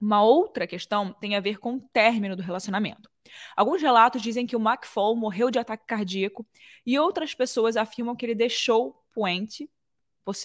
Uma 0.00 0.22
outra 0.22 0.66
questão 0.66 1.12
tem 1.12 1.36
a 1.36 1.40
ver 1.40 1.58
com 1.58 1.74
o 1.74 1.80
término 1.92 2.34
do 2.34 2.42
relacionamento. 2.42 3.10
Alguns 3.54 3.82
relatos 3.82 4.22
dizem 4.22 4.46
que 4.46 4.56
o 4.56 4.60
McFall 4.60 5.14
morreu 5.14 5.50
de 5.50 5.58
ataque 5.58 5.84
cardíaco 5.86 6.46
e 6.86 6.98
outras 6.98 7.34
pessoas 7.34 7.76
afirmam 7.76 8.16
que 8.16 8.24
ele 8.24 8.34
deixou 8.34 9.04
Puente, 9.12 9.68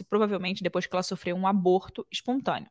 provavelmente 0.09 0.63
depois 0.63 0.85
que 0.85 0.95
ela 0.95 1.03
sofreu 1.03 1.35
um 1.35 1.47
aborto 1.47 2.05
espontâneo. 2.11 2.69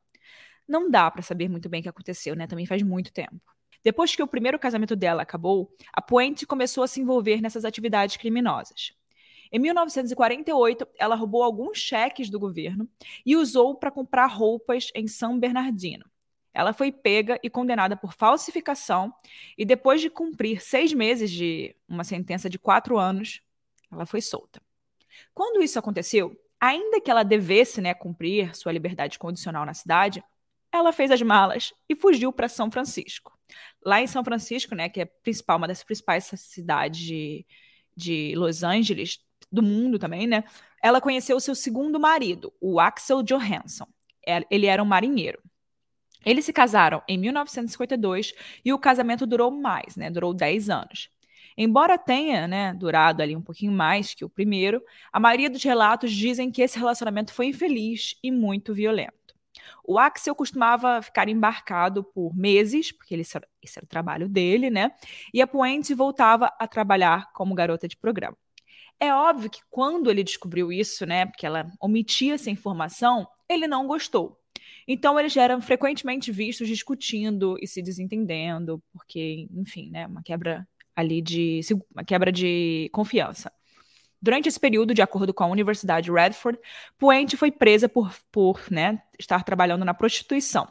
Não 0.66 0.90
dá 0.90 1.10
para 1.10 1.22
saber 1.22 1.48
muito 1.48 1.68
bem 1.68 1.80
o 1.80 1.82
que 1.82 1.88
aconteceu, 1.88 2.34
né? 2.34 2.46
Também 2.46 2.66
faz 2.66 2.82
muito 2.82 3.12
tempo. 3.12 3.40
Depois 3.82 4.16
que 4.16 4.22
o 4.22 4.26
primeiro 4.26 4.58
casamento 4.58 4.96
dela 4.96 5.22
acabou, 5.22 5.70
a 5.92 6.02
Puente 6.02 6.46
começou 6.46 6.82
a 6.82 6.88
se 6.88 7.00
envolver 7.00 7.40
nessas 7.40 7.64
atividades 7.64 8.16
criminosas. 8.16 8.92
Em 9.54 9.60
1948, 9.60 10.84
ela 10.98 11.14
roubou 11.14 11.44
alguns 11.44 11.78
cheques 11.78 12.28
do 12.28 12.40
governo 12.40 12.88
e 13.24 13.36
usou 13.36 13.76
para 13.76 13.88
comprar 13.88 14.26
roupas 14.26 14.90
em 14.96 15.06
São 15.06 15.38
Bernardino. 15.38 16.04
Ela 16.52 16.72
foi 16.72 16.90
pega 16.90 17.38
e 17.40 17.48
condenada 17.48 17.96
por 17.96 18.12
falsificação 18.14 19.14
e, 19.56 19.64
depois 19.64 20.00
de 20.00 20.10
cumprir 20.10 20.60
seis 20.60 20.92
meses 20.92 21.30
de 21.30 21.72
uma 21.88 22.02
sentença 22.02 22.50
de 22.50 22.58
quatro 22.58 22.98
anos, 22.98 23.42
ela 23.92 24.04
foi 24.04 24.20
solta. 24.20 24.60
Quando 25.32 25.62
isso 25.62 25.78
aconteceu, 25.78 26.36
ainda 26.60 27.00
que 27.00 27.08
ela 27.08 27.22
devesse 27.22 27.80
né, 27.80 27.94
cumprir 27.94 28.56
sua 28.56 28.72
liberdade 28.72 29.20
condicional 29.20 29.64
na 29.64 29.72
cidade, 29.72 30.20
ela 30.72 30.92
fez 30.92 31.12
as 31.12 31.22
malas 31.22 31.72
e 31.88 31.94
fugiu 31.94 32.32
para 32.32 32.48
São 32.48 32.72
Francisco. 32.72 33.38
Lá 33.86 34.02
em 34.02 34.08
São 34.08 34.24
Francisco, 34.24 34.74
né, 34.74 34.88
que 34.88 35.02
é 35.02 35.04
principal, 35.04 35.58
uma 35.58 35.68
das 35.68 35.84
principais 35.84 36.24
cidades 36.34 36.98
de, 36.98 37.46
de 37.96 38.34
Los 38.34 38.64
Angeles, 38.64 39.23
do 39.54 39.62
mundo 39.62 39.98
também, 39.98 40.26
né? 40.26 40.44
Ela 40.82 41.00
conheceu 41.00 41.40
seu 41.40 41.54
segundo 41.54 41.98
marido, 41.98 42.52
o 42.60 42.78
Axel 42.78 43.22
Johansson. 43.22 43.86
É, 44.26 44.44
ele 44.50 44.66
era 44.66 44.82
um 44.82 44.86
marinheiro. 44.86 45.38
Eles 46.24 46.44
se 46.44 46.52
casaram 46.52 47.02
em 47.06 47.18
1952 47.18 48.32
e 48.64 48.72
o 48.72 48.78
casamento 48.78 49.26
durou 49.26 49.50
mais, 49.50 49.96
né? 49.96 50.10
Durou 50.10 50.32
10 50.32 50.70
anos. 50.70 51.10
Embora 51.56 51.96
tenha 51.96 52.48
né, 52.48 52.74
durado 52.74 53.22
ali 53.22 53.36
um 53.36 53.42
pouquinho 53.42 53.70
mais 53.70 54.12
que 54.12 54.24
o 54.24 54.28
primeiro, 54.28 54.82
a 55.12 55.20
maioria 55.20 55.48
dos 55.48 55.62
relatos 55.62 56.12
dizem 56.12 56.50
que 56.50 56.62
esse 56.62 56.78
relacionamento 56.78 57.32
foi 57.32 57.46
infeliz 57.46 58.16
e 58.22 58.30
muito 58.30 58.74
violento. 58.74 59.34
O 59.84 59.98
Axel 59.98 60.34
costumava 60.34 61.00
ficar 61.00 61.28
embarcado 61.28 62.02
por 62.02 62.34
meses, 62.34 62.90
porque 62.90 63.14
esse 63.14 63.36
era 63.36 63.84
o 63.84 63.86
trabalho 63.86 64.28
dele, 64.28 64.68
né? 64.70 64.90
E 65.32 65.40
a 65.40 65.46
Puente 65.46 65.94
voltava 65.94 66.50
a 66.58 66.66
trabalhar 66.66 67.30
como 67.32 67.54
garota 67.54 67.86
de 67.86 67.96
programa. 67.96 68.36
É 69.00 69.12
óbvio 69.12 69.50
que 69.50 69.60
quando 69.70 70.10
ele 70.10 70.22
descobriu 70.24 70.72
isso, 70.72 71.04
né, 71.04 71.26
porque 71.26 71.46
ela 71.46 71.70
omitia 71.80 72.34
essa 72.34 72.50
informação, 72.50 73.26
ele 73.48 73.66
não 73.66 73.86
gostou. 73.86 74.40
Então 74.86 75.18
eles 75.18 75.36
eram 75.36 75.60
frequentemente 75.60 76.30
vistos 76.30 76.68
discutindo 76.68 77.56
e 77.60 77.66
se 77.66 77.82
desentendendo, 77.82 78.82
porque, 78.92 79.48
enfim, 79.52 79.90
né, 79.90 80.06
uma 80.06 80.22
quebra 80.22 80.66
ali 80.94 81.20
de 81.20 81.60
uma 81.92 82.04
quebra 82.04 82.30
de 82.30 82.88
confiança. 82.92 83.50
Durante 84.24 84.48
esse 84.48 84.58
período, 84.58 84.94
de 84.94 85.02
acordo 85.02 85.34
com 85.34 85.44
a 85.44 85.48
Universidade 85.48 86.10
Radford, 86.10 86.58
Puente 86.98 87.36
foi 87.36 87.50
presa 87.50 87.88
por, 87.88 88.14
por 88.32 88.60
né, 88.70 89.02
estar 89.18 89.42
trabalhando 89.44 89.84
na 89.84 89.92
prostituição, 89.92 90.66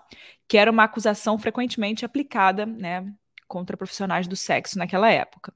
que 0.47 0.57
era 0.57 0.71
uma 0.71 0.85
acusação 0.85 1.37
frequentemente 1.37 2.03
aplicada 2.03 2.65
né, 2.65 3.13
contra 3.47 3.77
profissionais 3.77 4.27
do 4.27 4.35
sexo 4.35 4.79
naquela 4.79 5.11
época. 5.11 5.53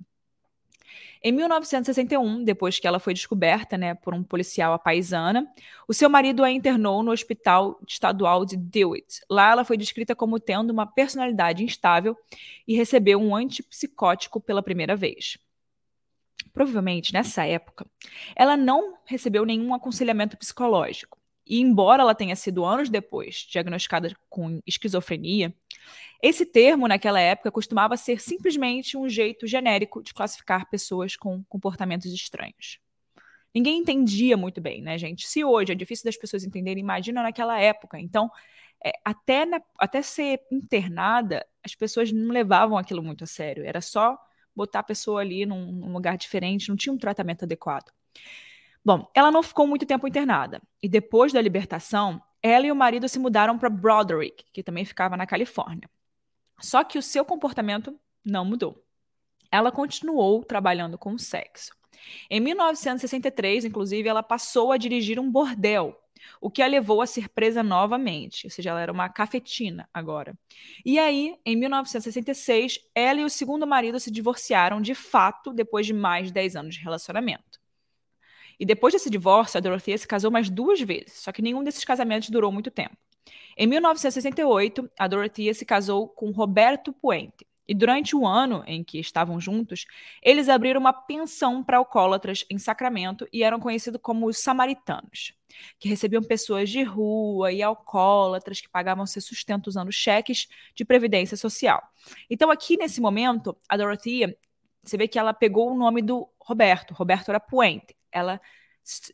Em 1.23 1.31
1961, 1.31 2.43
depois 2.43 2.79
que 2.79 2.87
ela 2.87 2.99
foi 2.99 3.13
descoberta 3.13 3.77
né, 3.77 3.93
por 3.95 4.13
um 4.13 4.23
policial 4.23 4.73
apaisana, 4.73 5.47
o 5.87 5.93
seu 5.93 6.09
marido 6.09 6.43
a 6.43 6.51
internou 6.51 7.01
no 7.03 7.11
Hospital 7.11 7.79
Estadual 7.87 8.45
de 8.45 8.55
Dewitt. 8.55 9.21
Lá 9.29 9.51
ela 9.51 9.65
foi 9.65 9.77
descrita 9.77 10.15
como 10.15 10.39
tendo 10.39 10.71
uma 10.71 10.85
personalidade 10.85 11.63
instável 11.63 12.15
e 12.67 12.75
recebeu 12.75 13.19
um 13.19 13.35
antipsicótico 13.35 14.39
pela 14.39 14.63
primeira 14.63 14.95
vez. 14.95 15.37
Provavelmente, 16.53 17.13
nessa 17.13 17.45
época, 17.45 17.85
ela 18.35 18.57
não 18.57 18.97
recebeu 19.05 19.45
nenhum 19.45 19.73
aconselhamento 19.73 20.37
psicológico. 20.37 21.17
E 21.49 21.59
embora 21.61 22.03
ela 22.03 22.15
tenha 22.15 22.35
sido 22.35 22.65
anos 22.65 22.89
depois 22.89 23.45
diagnosticada 23.49 24.15
com 24.29 24.61
esquizofrenia, 24.65 25.53
esse 26.21 26.45
termo, 26.45 26.87
naquela 26.87 27.19
época, 27.19 27.51
costumava 27.51 27.95
ser 27.95 28.19
simplesmente 28.19 28.97
um 28.97 29.07
jeito 29.07 29.45
genérico 29.45 30.01
de 30.01 30.13
classificar 30.13 30.69
pessoas 30.69 31.15
com 31.15 31.43
comportamentos 31.45 32.11
estranhos. 32.11 32.79
Ninguém 33.53 33.79
entendia 33.79 34.35
muito 34.35 34.59
bem, 34.59 34.81
né, 34.81 34.97
gente? 34.97 35.27
Se 35.27 35.43
hoje 35.43 35.71
é 35.71 35.75
difícil 35.75 36.05
das 36.05 36.17
pessoas 36.17 36.43
entenderem, 36.43 36.83
imagina 36.83 37.23
naquela 37.23 37.59
época. 37.59 37.99
Então, 37.99 38.29
é, 38.83 38.91
até, 39.03 39.45
na, 39.45 39.61
até 39.79 40.01
ser 40.01 40.41
internada, 40.51 41.45
as 41.63 41.73
pessoas 41.73 42.11
não 42.11 42.31
levavam 42.31 42.77
aquilo 42.77 43.01
muito 43.03 43.23
a 43.23 43.27
sério. 43.27 43.65
Era 43.65 43.81
só 43.81 44.17
botar 44.55 44.79
a 44.79 44.83
pessoa 44.83 45.21
ali 45.21 45.45
num, 45.45 45.71
num 45.71 45.93
lugar 45.93 46.17
diferente, 46.17 46.69
não 46.69 46.75
tinha 46.75 46.93
um 46.93 46.97
tratamento 46.97 47.43
adequado. 47.43 47.91
Bom, 48.87 49.11
ela 49.13 49.29
não 49.29 49.43
ficou 49.43 49.67
muito 49.67 49.85
tempo 49.85 50.07
internada. 50.07 50.61
E 50.81 50.87
depois 50.87 51.33
da 51.33 51.41
libertação, 51.41 52.21
ela 52.41 52.65
e 52.65 52.71
o 52.71 52.75
marido 52.75 53.09
se 53.09 53.19
mudaram 53.19 53.59
para 53.59 53.69
Broderick, 53.69 54.45
que 54.53 54.63
também 54.63 54.85
ficava 54.85 55.17
na 55.17 55.27
Califórnia. 55.27 55.89
Só 56.61 56.85
que 56.85 56.97
o 56.97 57.01
seu 57.01 57.25
comportamento 57.25 57.99
não 58.23 58.45
mudou. 58.45 58.81
Ela 59.51 59.73
continuou 59.73 60.41
trabalhando 60.41 60.97
com 60.97 61.17
sexo. 61.17 61.75
Em 62.29 62.39
1963, 62.39 63.65
inclusive, 63.65 64.07
ela 64.07 64.23
passou 64.23 64.71
a 64.71 64.77
dirigir 64.77 65.19
um 65.19 65.29
bordel, 65.29 65.93
o 66.39 66.49
que 66.49 66.61
a 66.61 66.67
levou 66.67 67.01
a 67.01 67.05
ser 67.05 67.27
presa 67.27 67.61
novamente, 67.61 68.47
ou 68.47 68.49
seja, 68.49 68.69
ela 68.69 68.79
era 68.79 68.93
uma 68.93 69.09
cafetina 69.09 69.89
agora. 69.93 70.33
E 70.85 70.97
aí, 70.97 71.35
em 71.45 71.57
1966, 71.57 72.79
ela 72.95 73.19
e 73.19 73.25
o 73.25 73.29
segundo 73.29 73.67
marido 73.67 73.99
se 73.99 74.09
divorciaram 74.09 74.79
de 74.79 74.95
fato 74.95 75.51
depois 75.51 75.85
de 75.85 75.91
mais 75.91 76.27
de 76.27 76.33
10 76.33 76.55
anos 76.55 76.75
de 76.75 76.81
relacionamento. 76.81 77.66
E 78.59 78.65
depois 78.65 78.93
desse 78.93 79.09
divórcio, 79.09 79.57
a 79.57 79.61
Dorothea 79.61 79.97
se 79.97 80.07
casou 80.07 80.31
mais 80.31 80.49
duas 80.49 80.81
vezes, 80.81 81.13
só 81.13 81.31
que 81.31 81.41
nenhum 81.41 81.63
desses 81.63 81.83
casamentos 81.83 82.29
durou 82.29 82.51
muito 82.51 82.71
tempo. 82.71 82.97
Em 83.55 83.67
1968, 83.67 84.89
a 84.97 85.07
Dorothea 85.07 85.53
se 85.53 85.65
casou 85.65 86.07
com 86.07 86.31
Roberto 86.31 86.93
Puente. 86.93 87.45
E 87.67 87.73
durante 87.73 88.15
o 88.15 88.25
ano 88.25 88.63
em 88.65 88.81
que 88.81 88.97
estavam 88.97 89.41
juntos, 89.41 89.85
eles 90.23 90.47
abriram 90.47 90.79
uma 90.79 90.93
pensão 90.93 91.61
para 91.61 91.77
alcoólatras 91.77 92.45
em 92.49 92.57
Sacramento 92.57 93.27
e 93.33 93.43
eram 93.43 93.59
conhecidos 93.59 93.99
como 94.01 94.25
os 94.25 94.37
samaritanos, 94.37 95.33
que 95.77 95.89
recebiam 95.89 96.23
pessoas 96.23 96.69
de 96.69 96.81
rua 96.83 97.51
e 97.51 97.61
alcoólatras 97.61 98.61
que 98.61 98.69
pagavam 98.69 99.05
seu 99.05 99.21
sustento 99.21 99.67
usando 99.67 99.91
cheques 99.91 100.47
de 100.73 100.85
previdência 100.85 101.35
social. 101.35 101.83
Então, 102.29 102.49
aqui 102.49 102.77
nesse 102.77 103.01
momento, 103.01 103.57
a 103.67 103.75
Dorothea, 103.75 104.37
você 104.81 104.95
vê 104.95 105.05
que 105.05 105.19
ela 105.19 105.33
pegou 105.33 105.69
o 105.69 105.77
nome 105.77 106.01
do 106.01 106.29
Roberto. 106.39 106.93
Roberto 106.93 107.27
era 107.27 107.39
Puente. 107.39 107.96
Ela, 108.11 108.39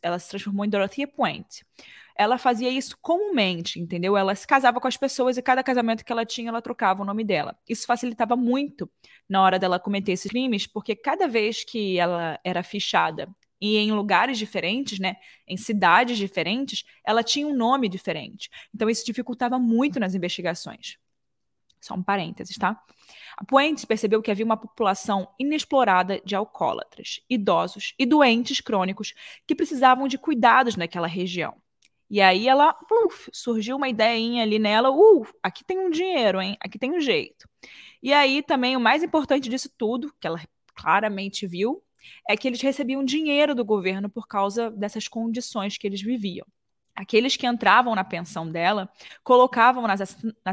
ela 0.02 0.18
se 0.18 0.28
transformou 0.30 0.64
em 0.64 0.68
Dorothea 0.68 1.08
Puente 1.08 1.64
ela 2.16 2.38
fazia 2.38 2.70
isso 2.70 2.96
comumente, 3.00 3.80
entendeu? 3.80 4.16
Ela 4.16 4.34
se 4.34 4.46
casava 4.46 4.80
com 4.80 4.86
as 4.86 4.96
pessoas 4.96 5.36
e 5.36 5.42
cada 5.42 5.62
casamento 5.62 6.04
que 6.04 6.12
ela 6.12 6.24
tinha, 6.24 6.48
ela 6.48 6.62
trocava 6.62 7.02
o 7.02 7.04
nome 7.04 7.24
dela. 7.24 7.56
Isso 7.68 7.86
facilitava 7.86 8.36
muito 8.36 8.88
na 9.28 9.42
hora 9.42 9.58
dela 9.58 9.80
cometer 9.80 10.12
esses 10.12 10.30
crimes, 10.30 10.66
porque 10.66 10.94
cada 10.94 11.26
vez 11.26 11.64
que 11.64 11.98
ela 11.98 12.38
era 12.44 12.62
fichada 12.62 13.28
e 13.60 13.76
em 13.78 13.92
lugares 13.92 14.38
diferentes, 14.38 14.98
né, 14.98 15.16
em 15.46 15.56
cidades 15.56 16.18
diferentes, 16.18 16.84
ela 17.04 17.22
tinha 17.22 17.46
um 17.46 17.54
nome 17.54 17.88
diferente. 17.88 18.48
Então 18.72 18.88
isso 18.88 19.04
dificultava 19.04 19.58
muito 19.58 19.98
nas 19.98 20.14
investigações. 20.14 20.98
Só 21.84 21.94
um 21.94 22.02
parênteses, 22.02 22.56
tá? 22.56 22.80
A 23.36 23.44
Puentes 23.44 23.84
percebeu 23.84 24.22
que 24.22 24.30
havia 24.30 24.44
uma 24.44 24.56
população 24.56 25.28
inexplorada 25.38 26.18
de 26.24 26.34
alcoólatras, 26.34 27.20
idosos 27.28 27.92
e 27.98 28.06
doentes 28.06 28.58
crônicos 28.58 29.12
que 29.46 29.54
precisavam 29.54 30.08
de 30.08 30.16
cuidados 30.16 30.76
naquela 30.76 31.06
região. 31.06 31.54
E 32.08 32.22
aí 32.22 32.48
ela, 32.48 32.74
uf, 33.04 33.28
surgiu 33.34 33.76
uma 33.76 33.88
ideinha 33.88 34.42
ali 34.42 34.58
nela, 34.58 34.90
uh, 34.90 35.26
aqui 35.42 35.62
tem 35.62 35.78
um 35.78 35.90
dinheiro, 35.90 36.40
hein? 36.40 36.56
Aqui 36.58 36.78
tem 36.78 36.90
um 36.90 37.00
jeito. 37.00 37.46
E 38.02 38.14
aí 38.14 38.42
também 38.42 38.76
o 38.76 38.80
mais 38.80 39.02
importante 39.02 39.50
disso 39.50 39.68
tudo, 39.76 40.10
que 40.18 40.26
ela 40.26 40.40
claramente 40.74 41.46
viu, 41.46 41.82
é 42.26 42.34
que 42.34 42.48
eles 42.48 42.62
recebiam 42.62 43.04
dinheiro 43.04 43.54
do 43.54 43.64
governo 43.64 44.08
por 44.08 44.26
causa 44.26 44.70
dessas 44.70 45.06
condições 45.06 45.76
que 45.76 45.86
eles 45.86 46.00
viviam. 46.00 46.46
Aqueles 46.94 47.36
que 47.36 47.46
entravam 47.46 47.94
na 47.94 48.04
pensão 48.04 48.48
dela 48.48 48.88
colocavam 49.24 49.84
nas, 49.86 50.00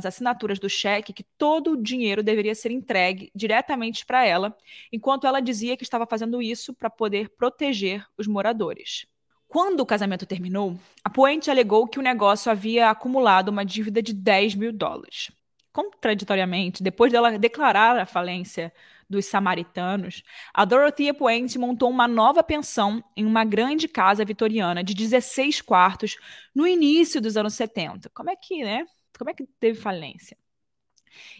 assinaturas 0.06 0.58
do 0.58 0.68
cheque 0.68 1.14
que 1.14 1.24
todo 1.38 1.74
o 1.74 1.82
dinheiro 1.82 2.24
deveria 2.24 2.56
ser 2.56 2.72
entregue 2.72 3.32
diretamente 3.36 4.06
para 4.06 4.26
ela, 4.26 4.56
enquanto 4.92 5.28
ela 5.28 5.40
dizia 5.40 5.78
que 5.78 5.84
estava 5.84 6.08
fazendo 6.08 6.42
isso 6.42 6.74
para 6.74 6.90
poder 6.90 7.30
proteger 7.38 8.04
os 8.18 8.26
moradores. 8.26 9.06
Quando 9.48 9.82
o 9.82 9.86
casamento 9.86 10.26
terminou, 10.26 10.80
a 11.04 11.10
Puente 11.10 11.52
alegou 11.52 11.86
que 11.86 12.00
o 12.00 12.02
negócio 12.02 12.52
havia 12.52 12.90
acumulado 12.90 13.50
uma 13.50 13.66
dívida 13.66 14.02
de 14.02 14.14
10 14.14 14.56
mil 14.56 14.72
dólares. 14.72 15.30
Contraditoriamente, 15.72 16.82
depois 16.82 17.12
dela 17.12 17.38
declarar 17.38 17.98
a 18.00 18.06
falência 18.06 18.74
dos 19.12 19.26
samaritanos, 19.26 20.24
a 20.54 20.66
Dorothea 20.66 21.14
Puente 21.14 21.60
montou 21.60 21.90
uma 21.90 22.08
nova 22.08 22.42
pensão 22.42 23.04
em 23.16 23.26
uma 23.26 23.44
grande 23.44 23.88
casa 23.88 24.26
vitoriana 24.26 24.84
de 24.84 24.94
16 24.94 25.62
quartos 25.62 26.16
no 26.56 26.66
início 26.66 27.22
dos 27.22 27.38
anos 27.38 27.54
70. 27.54 28.10
Como 28.10 28.30
é 28.30 28.36
que, 28.36 28.64
né? 28.64 28.86
Como 29.18 29.30
é 29.30 29.34
que 29.34 29.46
teve 29.60 29.80
falência? 29.80 30.38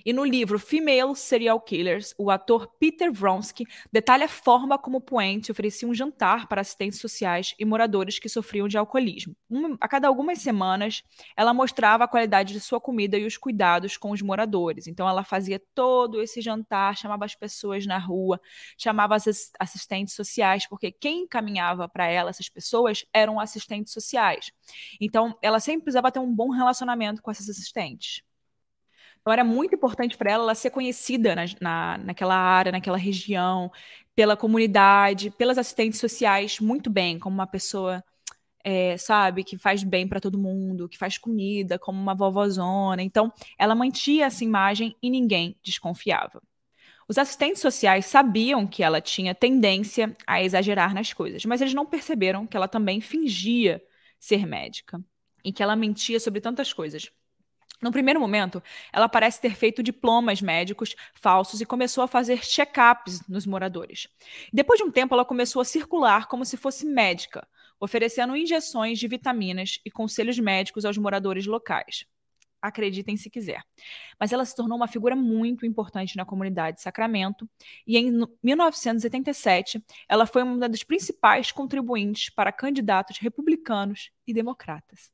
E 0.06 0.14
no 0.14 0.24
livro 0.24 0.60
Female 0.60 1.16
Serial 1.16 1.60
Killers, 1.60 2.14
o 2.18 2.30
ator 2.30 2.68
Peter 2.80 3.12
Vronsky 3.12 3.66
detalha 3.92 4.26
a 4.26 4.30
forma 4.30 4.78
como 4.78 5.02
Puente 5.02 5.52
oferecia 5.52 5.88
um 5.88 5.94
jantar 5.94 6.48
para 6.48 6.62
assistentes 6.62 7.00
sociais 7.00 7.56
e 7.58 7.66
moradores 7.66 8.20
que 8.20 8.30
sofriam 8.30 8.68
de 8.68 8.78
alcoolismo. 8.78 9.36
Um, 9.50 9.78
a 9.80 9.88
cada 9.88 10.08
algumas 10.08 10.40
semanas, 10.40 11.04
ela 11.36 11.54
mostrava 11.54 12.04
a 12.04 12.08
qualidade 12.08 12.54
de 12.54 12.60
sua 12.60 12.80
comida 12.80 13.18
e 13.18 13.26
os 13.26 13.38
cuidados 13.38 13.98
com 13.98 14.12
os 14.12 14.22
moradores. 14.22 14.88
Então, 14.88 15.08
ela 15.08 15.24
fazia 15.24 15.62
todo 15.74 16.22
esse 16.22 16.42
jantar, 16.42 16.98
chamava 16.98 17.26
as 17.26 17.36
pessoas 17.36 17.86
na 17.86 17.98
rua, 17.98 18.40
chamava 18.78 19.16
as 19.16 19.52
assistentes 19.60 20.14
sociais, 20.14 20.68
porque 20.68 20.92
quem 20.92 21.24
encaminhava 21.24 21.88
para 21.88 22.06
ela 22.08 22.30
essas 22.30 22.50
pessoas 22.50 23.06
eram 23.14 23.40
assistentes 23.40 23.94
sociais. 23.94 24.52
Então, 25.00 25.38
ela 25.42 25.60
sempre 25.60 25.84
precisava 25.84 26.12
ter 26.12 26.20
um 26.20 26.34
bom 26.34 26.50
relacionamento 26.50 27.22
com 27.22 27.32
essas 27.32 27.50
assistentes. 27.50 28.22
Então 29.22 29.32
era 29.34 29.44
muito 29.44 29.76
importante 29.76 30.18
para 30.18 30.32
ela, 30.32 30.44
ela 30.44 30.56
ser 30.56 30.72
conhecida 30.72 31.36
na, 31.36 31.44
na, 31.62 31.98
naquela 32.00 32.36
área, 32.36 32.72
naquela 32.72 32.98
região, 32.98 33.72
pela 34.16 34.36
comunidade, 34.36 35.32
pelas 35.32 35.58
assistentes 35.58 36.00
sociais, 36.00 36.60
muito 36.60 36.90
bem, 36.90 37.20
como 37.20 37.36
uma 37.36 37.48
pessoa, 37.48 38.04
é, 38.64 38.98
sabe, 38.98 39.44
que 39.44 39.58
faz 39.58 39.84
bem 39.84 40.08
para 40.08 40.20
todo 40.20 40.38
mundo, 40.40 40.90
que 40.90 40.98
faz 40.98 41.18
comida, 41.18 41.80
como 41.80 42.00
uma 42.02 42.16
vovozona. 42.16 43.02
Então, 43.04 43.32
ela 43.58 43.76
mantinha 43.76 44.26
essa 44.28 44.44
imagem 44.44 44.96
e 45.02 45.10
ninguém 45.10 45.58
desconfiava. 45.64 46.42
Os 47.08 47.18
assistentes 47.18 47.62
sociais 47.62 48.06
sabiam 48.06 48.66
que 48.68 48.84
ela 48.84 49.02
tinha 49.02 49.36
tendência 49.36 50.16
a 50.26 50.42
exagerar 50.42 50.94
nas 50.94 51.14
coisas, 51.14 51.46
mas 51.46 51.62
eles 51.62 51.74
não 51.74 51.86
perceberam 51.86 52.48
que 52.48 52.56
ela 52.58 52.68
também 52.68 53.02
fingia 53.02 53.84
ser 54.20 54.46
médica 54.48 55.04
e 55.44 55.52
que 55.52 55.62
ela 55.64 55.76
mentia 55.76 56.20
sobre 56.20 56.42
tantas 56.42 56.74
coisas. 56.74 57.12
No 57.82 57.92
primeiro 57.92 58.20
momento, 58.20 58.62
ela 58.94 59.10
parece 59.10 59.42
ter 59.42 59.56
feito 59.56 59.82
diplomas 59.82 60.40
médicos 60.40 60.96
falsos 61.16 61.62
e 61.62 61.66
começou 61.66 62.04
a 62.04 62.08
fazer 62.08 62.42
check-ups 62.42 63.28
nos 63.28 63.48
moradores. 63.48 64.08
Depois 64.54 64.78
de 64.78 64.84
um 64.84 64.92
tempo, 64.92 65.16
ela 65.16 65.26
começou 65.26 65.62
a 65.62 65.66
circular 65.66 66.28
como 66.28 66.46
se 66.46 66.58
fosse 66.58 66.86
médica, 66.86 67.48
oferecendo 67.80 68.36
injeções 68.36 69.00
de 69.00 69.08
vitaminas 69.08 69.80
e 69.84 69.90
conselhos 69.90 70.38
médicos 70.38 70.86
aos 70.86 70.98
moradores 70.98 71.48
locais. 71.48 72.06
Acreditem 72.62 73.18
se 73.18 73.28
quiser. 73.28 73.64
Mas 74.20 74.32
ela 74.32 74.46
se 74.46 74.56
tornou 74.56 74.78
uma 74.78 74.88
figura 74.88 75.16
muito 75.16 75.66
importante 75.66 76.16
na 76.16 76.24
comunidade 76.24 76.78
de 76.78 76.84
Sacramento 76.84 77.50
e 77.88 77.98
em 77.98 78.12
1977 78.44 79.84
ela 80.08 80.28
foi 80.28 80.44
uma 80.44 80.70
das 80.70 80.84
principais 80.84 81.52
contribuintes 81.52 82.30
para 82.30 82.52
candidatos 82.52 83.18
republicanos 83.18 84.12
e 84.28 84.34
democratas. 84.34 85.10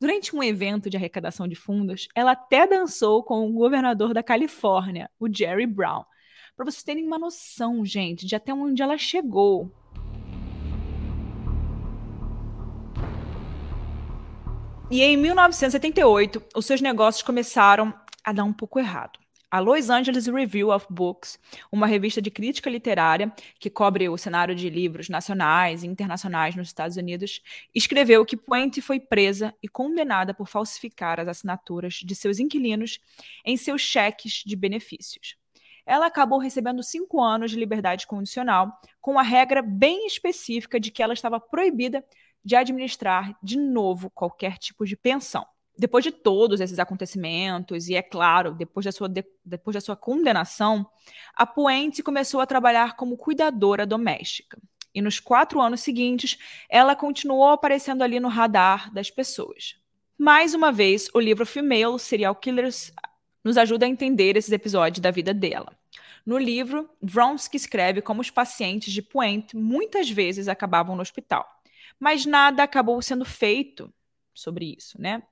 Durante 0.00 0.34
um 0.34 0.42
evento 0.42 0.88
de 0.88 0.96
arrecadação 0.96 1.48
de 1.48 1.54
fundos, 1.54 2.08
ela 2.14 2.32
até 2.32 2.66
dançou 2.66 3.22
com 3.22 3.48
o 3.48 3.52
governador 3.52 4.12
da 4.12 4.22
Califórnia, 4.22 5.10
o 5.18 5.32
Jerry 5.32 5.66
Brown. 5.66 6.04
Para 6.56 6.64
vocês 6.64 6.82
terem 6.82 7.06
uma 7.06 7.18
noção, 7.18 7.84
gente, 7.84 8.26
de 8.26 8.36
até 8.36 8.52
onde 8.52 8.82
ela 8.82 8.96
chegou. 8.98 9.72
E 14.90 15.02
em 15.02 15.16
1978, 15.16 16.42
os 16.54 16.66
seus 16.66 16.80
negócios 16.80 17.22
começaram 17.22 17.92
a 18.22 18.32
dar 18.32 18.44
um 18.44 18.52
pouco 18.52 18.78
errado 18.78 19.23
a 19.54 19.60
Los 19.60 19.88
Angeles 19.88 20.26
Review 20.26 20.72
of 20.72 20.84
Books, 20.90 21.38
uma 21.70 21.86
revista 21.86 22.20
de 22.20 22.28
crítica 22.28 22.68
literária 22.68 23.32
que 23.60 23.70
cobre 23.70 24.08
o 24.08 24.18
cenário 24.18 24.52
de 24.52 24.68
livros 24.68 25.08
nacionais 25.08 25.84
e 25.84 25.86
internacionais 25.86 26.56
nos 26.56 26.66
Estados 26.66 26.96
Unidos, 26.96 27.40
escreveu 27.72 28.26
que 28.26 28.36
Puente 28.36 28.82
foi 28.82 28.98
presa 28.98 29.54
e 29.62 29.68
condenada 29.68 30.34
por 30.34 30.48
falsificar 30.48 31.20
as 31.20 31.28
assinaturas 31.28 32.00
de 32.04 32.16
seus 32.16 32.40
inquilinos 32.40 32.98
em 33.44 33.56
seus 33.56 33.80
cheques 33.80 34.42
de 34.44 34.56
benefícios. 34.56 35.36
Ela 35.86 36.06
acabou 36.06 36.40
recebendo 36.40 36.82
cinco 36.82 37.22
anos 37.22 37.52
de 37.52 37.56
liberdade 37.56 38.08
condicional, 38.08 38.72
com 39.00 39.20
a 39.20 39.22
regra 39.22 39.62
bem 39.62 40.04
específica 40.04 40.80
de 40.80 40.90
que 40.90 41.00
ela 41.00 41.14
estava 41.14 41.38
proibida 41.38 42.04
de 42.44 42.56
administrar 42.56 43.38
de 43.40 43.56
novo 43.56 44.10
qualquer 44.10 44.58
tipo 44.58 44.84
de 44.84 44.96
pensão 44.96 45.46
depois 45.76 46.04
de 46.04 46.12
todos 46.12 46.60
esses 46.60 46.78
acontecimentos, 46.78 47.88
e 47.88 47.94
é 47.94 48.02
claro, 48.02 48.52
depois 48.52 48.84
da 48.84 48.92
sua, 48.92 49.08
de, 49.08 49.24
depois 49.44 49.74
da 49.74 49.80
sua 49.80 49.96
condenação, 49.96 50.86
a 51.34 51.44
Puente 51.44 52.02
começou 52.02 52.40
a 52.40 52.46
trabalhar 52.46 52.96
como 52.96 53.16
cuidadora 53.16 53.86
doméstica. 53.86 54.58
E 54.94 55.02
nos 55.02 55.18
quatro 55.18 55.60
anos 55.60 55.80
seguintes, 55.80 56.38
ela 56.68 56.94
continuou 56.94 57.48
aparecendo 57.48 58.02
ali 58.02 58.20
no 58.20 58.28
radar 58.28 58.92
das 58.94 59.10
pessoas. 59.10 59.76
Mais 60.16 60.54
uma 60.54 60.70
vez, 60.70 61.08
o 61.12 61.18
livro 61.18 61.44
Female 61.44 61.98
Serial 61.98 62.36
Killers 62.36 62.92
nos 63.42 63.58
ajuda 63.58 63.84
a 63.84 63.88
entender 63.88 64.36
esses 64.36 64.52
episódios 64.52 65.00
da 65.00 65.10
vida 65.10 65.34
dela. 65.34 65.76
No 66.24 66.38
livro, 66.38 66.88
Vronsky 67.02 67.56
escreve 67.56 68.00
como 68.00 68.20
os 68.20 68.30
pacientes 68.30 68.92
de 68.92 69.02
Puente 69.02 69.56
muitas 69.56 70.08
vezes 70.08 70.46
acabavam 70.46 70.94
no 70.94 71.02
hospital. 71.02 71.46
Mas 71.98 72.24
nada 72.24 72.62
acabou 72.62 73.02
sendo 73.02 73.24
feito 73.24 73.92
sobre 74.32 74.74
isso, 74.76 75.00
né? 75.00 75.22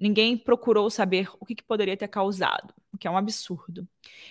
Ninguém 0.00 0.36
procurou 0.36 0.88
saber 0.88 1.28
o 1.38 1.44
que, 1.44 1.54
que 1.54 1.62
poderia 1.62 1.94
ter 1.96 2.08
causado, 2.08 2.72
o 2.90 2.96
que 2.96 3.06
é 3.06 3.10
um 3.10 3.18
absurdo. 3.18 3.86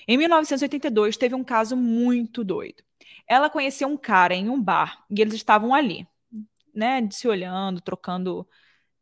Em 0.08 0.18
1982, 0.18 1.16
teve 1.16 1.36
um 1.36 1.44
caso 1.44 1.78
muito 1.78 2.44
doido. 2.44 2.84
Ela 3.28 3.52
conheceu 3.52 3.88
um 3.88 3.96
cara 3.96 4.34
em 4.34 4.50
um 4.50 4.60
bar 4.60 5.06
e 5.12 5.22
eles 5.22 5.36
estavam 5.36 5.76
ali, 5.76 6.08
né, 6.74 7.08
se 7.12 7.28
olhando, 7.28 7.82
trocando, 7.82 8.48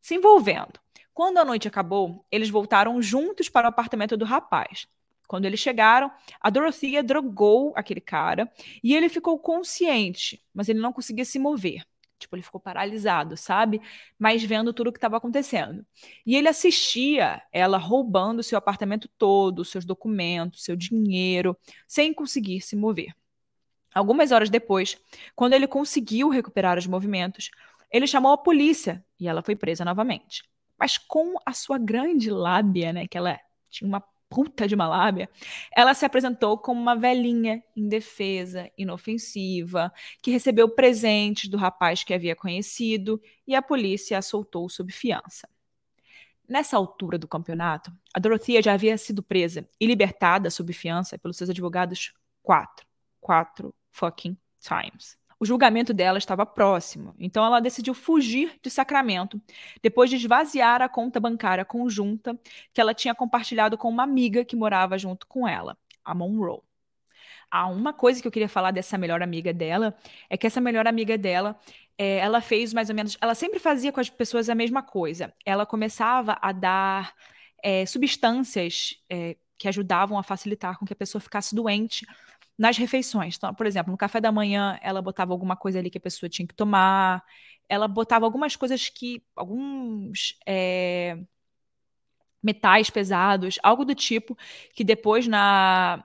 se 0.02 0.16
envolvendo. 0.16 0.78
Quando 1.14 1.38
a 1.38 1.46
noite 1.46 1.70
acabou, 1.70 2.26
eles 2.30 2.50
voltaram 2.50 3.02
juntos 3.02 3.48
para 3.48 3.68
o 3.68 3.70
apartamento 3.70 4.18
do 4.18 4.26
rapaz. 4.26 4.88
Quando 5.26 5.46
eles 5.46 5.60
chegaram, 5.60 6.12
a 6.40 6.50
Dorothea 6.50 7.02
drogou 7.02 7.74
aquele 7.76 8.02
cara 8.02 8.52
e 8.84 8.94
ele 8.94 9.10
ficou 9.10 9.40
consciente, 9.40 10.44
mas 10.54 10.68
ele 10.68 10.80
não 10.80 10.94
conseguia 10.94 11.26
se 11.26 11.40
mover. 11.40 11.84
Tipo, 12.20 12.36
ele 12.36 12.44
ficou 12.44 12.60
paralisado, 12.60 13.38
sabe? 13.38 13.82
Mas 14.18 14.44
vendo 14.44 14.74
tudo 14.74 14.88
o 14.88 14.92
que 14.92 14.98
estava 14.98 15.18
acontecendo. 15.18 15.86
E 16.26 16.36
ele 16.36 16.48
assistia 16.48 17.42
ela 17.52 17.78
roubando 17.78 18.42
seu 18.42 18.58
apartamento 18.58 19.08
todo, 19.18 19.64
seus 19.64 19.86
documentos, 19.86 20.64
seu 20.64 20.76
dinheiro, 20.76 21.56
sem 21.88 22.14
conseguir 22.14 22.62
se 22.62 22.76
mover. 22.76 23.14
Algumas 23.94 24.32
horas 24.32 24.50
depois, 24.50 24.98
quando 25.36 25.54
ele 25.54 25.68
conseguiu 25.68 26.30
recuperar 26.30 26.78
os 26.78 26.88
movimentos, 26.88 27.50
ele 27.92 28.08
chamou 28.08 28.32
a 28.32 28.38
polícia 28.38 29.04
e 29.20 29.28
ela 29.28 29.42
foi 29.42 29.56
presa 29.56 29.86
novamente. 29.86 30.44
Mas 30.78 30.98
com 30.98 31.36
a 31.46 31.54
sua 31.54 31.78
grande 31.78 32.30
lábia, 32.30 32.94
né, 32.94 33.08
que 33.08 33.18
ela 33.18 33.40
tinha 33.70 33.88
uma 33.88 34.04
puta 34.30 34.68
de 34.68 34.76
uma 34.76 34.88
lábia, 34.88 35.30
ela 35.76 35.94
se 35.94 36.06
apresentou 36.06 36.58
como 36.58 36.82
uma 36.82 36.96
velhinha 36.96 37.64
indefesa, 37.76 38.70
inofensiva, 38.78 39.92
que 40.22 40.32
recebeu 40.32 40.70
presentes 40.70 41.50
do 41.50 41.58
rapaz 41.58 42.04
que 42.04 42.14
havia 42.14 42.36
conhecido 42.36 43.22
e 43.46 43.56
a 43.56 43.62
polícia 43.62 44.18
a 44.18 44.22
soltou 44.22 44.70
sob 44.70 44.92
fiança. 44.92 45.48
Nessa 46.48 46.78
altura 46.78 47.18
do 47.18 47.28
campeonato, 47.28 47.92
a 48.14 48.20
Dorothea 48.20 48.62
já 48.62 48.74
havia 48.74 48.98
sido 48.98 49.22
presa 49.22 49.68
e 49.80 49.86
libertada 49.86 50.50
sob 50.50 50.72
fiança 50.72 51.18
pelos 51.18 51.36
seus 51.36 51.50
advogados 51.50 52.14
quatro, 52.42 52.88
quatro 53.20 53.76
fucking 53.92 54.38
times. 54.62 55.18
O 55.40 55.46
julgamento 55.46 55.94
dela 55.94 56.18
estava 56.18 56.46
próximo, 56.46 57.14
então 57.20 57.46
ela 57.46 57.60
decidiu 57.60 57.94
fugir 57.94 58.58
de 58.62 58.72
Sacramento, 58.72 59.40
depois 59.84 60.10
de 60.10 60.16
esvaziar 60.16 60.82
a 60.82 60.90
conta 60.90 61.20
bancária 61.20 61.64
conjunta 61.64 62.40
que 62.74 62.82
ela 62.82 62.94
tinha 62.94 63.14
compartilhado 63.14 63.78
com 63.78 63.88
uma 63.88 64.04
amiga 64.04 64.44
que 64.44 64.56
morava 64.56 64.98
junto 64.98 65.28
com 65.28 65.48
ela, 65.48 65.78
a 66.04 66.16
Monroe. 66.16 66.62
Ah, 67.52 67.68
uma 67.68 67.94
coisa 67.94 68.22
que 68.22 68.28
eu 68.28 68.32
queria 68.32 68.50
falar 68.50 68.72
dessa 68.72 68.98
melhor 68.98 69.22
amiga 69.22 69.54
dela 69.54 69.96
é 70.30 70.36
que 70.36 70.48
essa 70.48 70.60
melhor 70.60 70.88
amiga 70.88 71.18
dela, 71.18 71.58
é, 71.98 72.18
ela 72.18 72.42
fez 72.42 72.74
mais 72.74 72.90
ou 72.90 72.96
menos. 72.96 73.18
Ela 73.22 73.36
sempre 73.36 73.60
fazia 73.60 73.92
com 73.92 74.00
as 74.00 74.10
pessoas 74.10 74.50
a 74.50 74.56
mesma 74.56 74.84
coisa. 74.84 75.34
Ela 75.46 75.66
começava 75.66 76.38
a 76.42 76.52
dar 76.52 77.14
é, 77.64 77.86
substâncias 77.86 79.02
é, 79.10 79.38
que 79.58 79.68
ajudavam 79.68 80.18
a 80.20 80.24
facilitar 80.24 80.78
com 80.78 80.86
que 80.86 80.94
a 80.94 80.96
pessoa 80.96 81.22
ficasse 81.22 81.56
doente 81.56 82.06
nas 82.58 82.78
refeições. 82.78 83.36
Então, 83.38 83.54
por 83.54 83.66
exemplo, 83.66 83.92
no 83.92 83.98
café 83.98 84.20
da 84.22 84.32
manhã, 84.32 84.80
ela 84.82 85.02
botava 85.02 85.34
alguma 85.34 85.56
coisa 85.56 85.80
ali 85.80 85.90
que 85.90 85.98
a 85.98 86.02
pessoa 86.02 86.30
tinha 86.30 86.48
que 86.48 86.56
tomar, 86.56 87.24
ela 87.70 87.88
botava 87.88 88.26
algumas 88.26 88.56
coisas 88.56 88.90
que. 88.90 89.24
alguns. 89.36 90.38
É, 90.46 91.18
metais 92.42 92.90
pesados, 92.90 93.58
algo 93.64 93.84
do 93.86 93.96
tipo, 93.96 94.38
que 94.74 94.84
depois 94.84 95.28
na, 95.28 96.04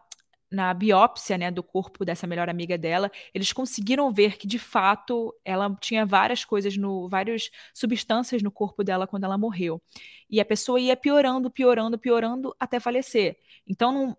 na 0.50 0.74
biópsia 0.74 1.38
né, 1.38 1.50
do 1.50 1.62
corpo 1.62 2.04
dessa 2.04 2.26
melhor 2.26 2.48
amiga 2.48 2.76
dela, 2.76 3.10
eles 3.34 3.52
conseguiram 3.52 4.12
ver 4.12 4.36
que 4.36 4.46
de 4.46 4.58
fato 4.58 5.34
ela 5.44 5.74
tinha 5.80 6.04
várias 6.04 6.44
coisas 6.44 6.76
no, 6.76 7.08
várias 7.08 7.50
substâncias 7.74 8.42
no 8.42 8.50
corpo 8.50 8.82
dela 8.84 9.06
quando 9.06 9.24
ela 9.24 9.38
morreu. 9.38 9.80
E 10.28 10.40
a 10.40 10.44
pessoa 10.44 10.80
ia 10.80 10.96
piorando, 10.96 11.50
piorando, 11.50 11.98
piorando 11.98 12.54
até 12.58 12.80
falecer. 12.80 13.36
Então 13.66 13.92
não, 13.92 14.16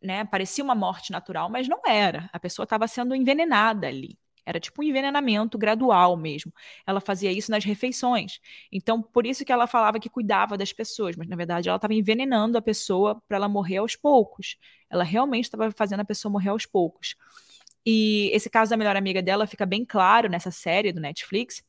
né, 0.00 0.24
parecia 0.24 0.62
uma 0.62 0.74
morte 0.74 1.12
natural, 1.12 1.50
mas 1.50 1.68
não 1.68 1.80
era. 1.86 2.28
A 2.32 2.38
pessoa 2.38 2.64
estava 2.64 2.86
sendo 2.86 3.14
envenenada 3.14 3.86
ali. 3.86 4.18
Era 4.44 4.58
tipo 4.58 4.82
um 4.82 4.84
envenenamento 4.84 5.56
gradual 5.56 6.16
mesmo. 6.16 6.52
Ela 6.86 7.00
fazia 7.00 7.30
isso 7.30 7.50
nas 7.50 7.64
refeições. 7.64 8.40
Então, 8.72 9.00
por 9.00 9.24
isso 9.24 9.44
que 9.44 9.52
ela 9.52 9.66
falava 9.66 10.00
que 10.00 10.10
cuidava 10.10 10.56
das 10.58 10.72
pessoas, 10.72 11.16
mas 11.16 11.28
na 11.28 11.36
verdade 11.36 11.68
ela 11.68 11.76
estava 11.76 11.94
envenenando 11.94 12.58
a 12.58 12.62
pessoa 12.62 13.22
para 13.28 13.36
ela 13.36 13.48
morrer 13.48 13.76
aos 13.76 13.94
poucos. 13.94 14.56
Ela 14.90 15.04
realmente 15.04 15.44
estava 15.44 15.70
fazendo 15.70 16.00
a 16.00 16.04
pessoa 16.04 16.32
morrer 16.32 16.50
aos 16.50 16.66
poucos. 16.66 17.14
E 17.86 18.30
esse 18.32 18.50
caso 18.50 18.70
da 18.70 18.76
melhor 18.76 18.96
amiga 18.96 19.22
dela 19.22 19.46
fica 19.46 19.66
bem 19.66 19.84
claro 19.84 20.28
nessa 20.28 20.50
série 20.50 20.92
do 20.92 21.00
Netflix, 21.00 21.62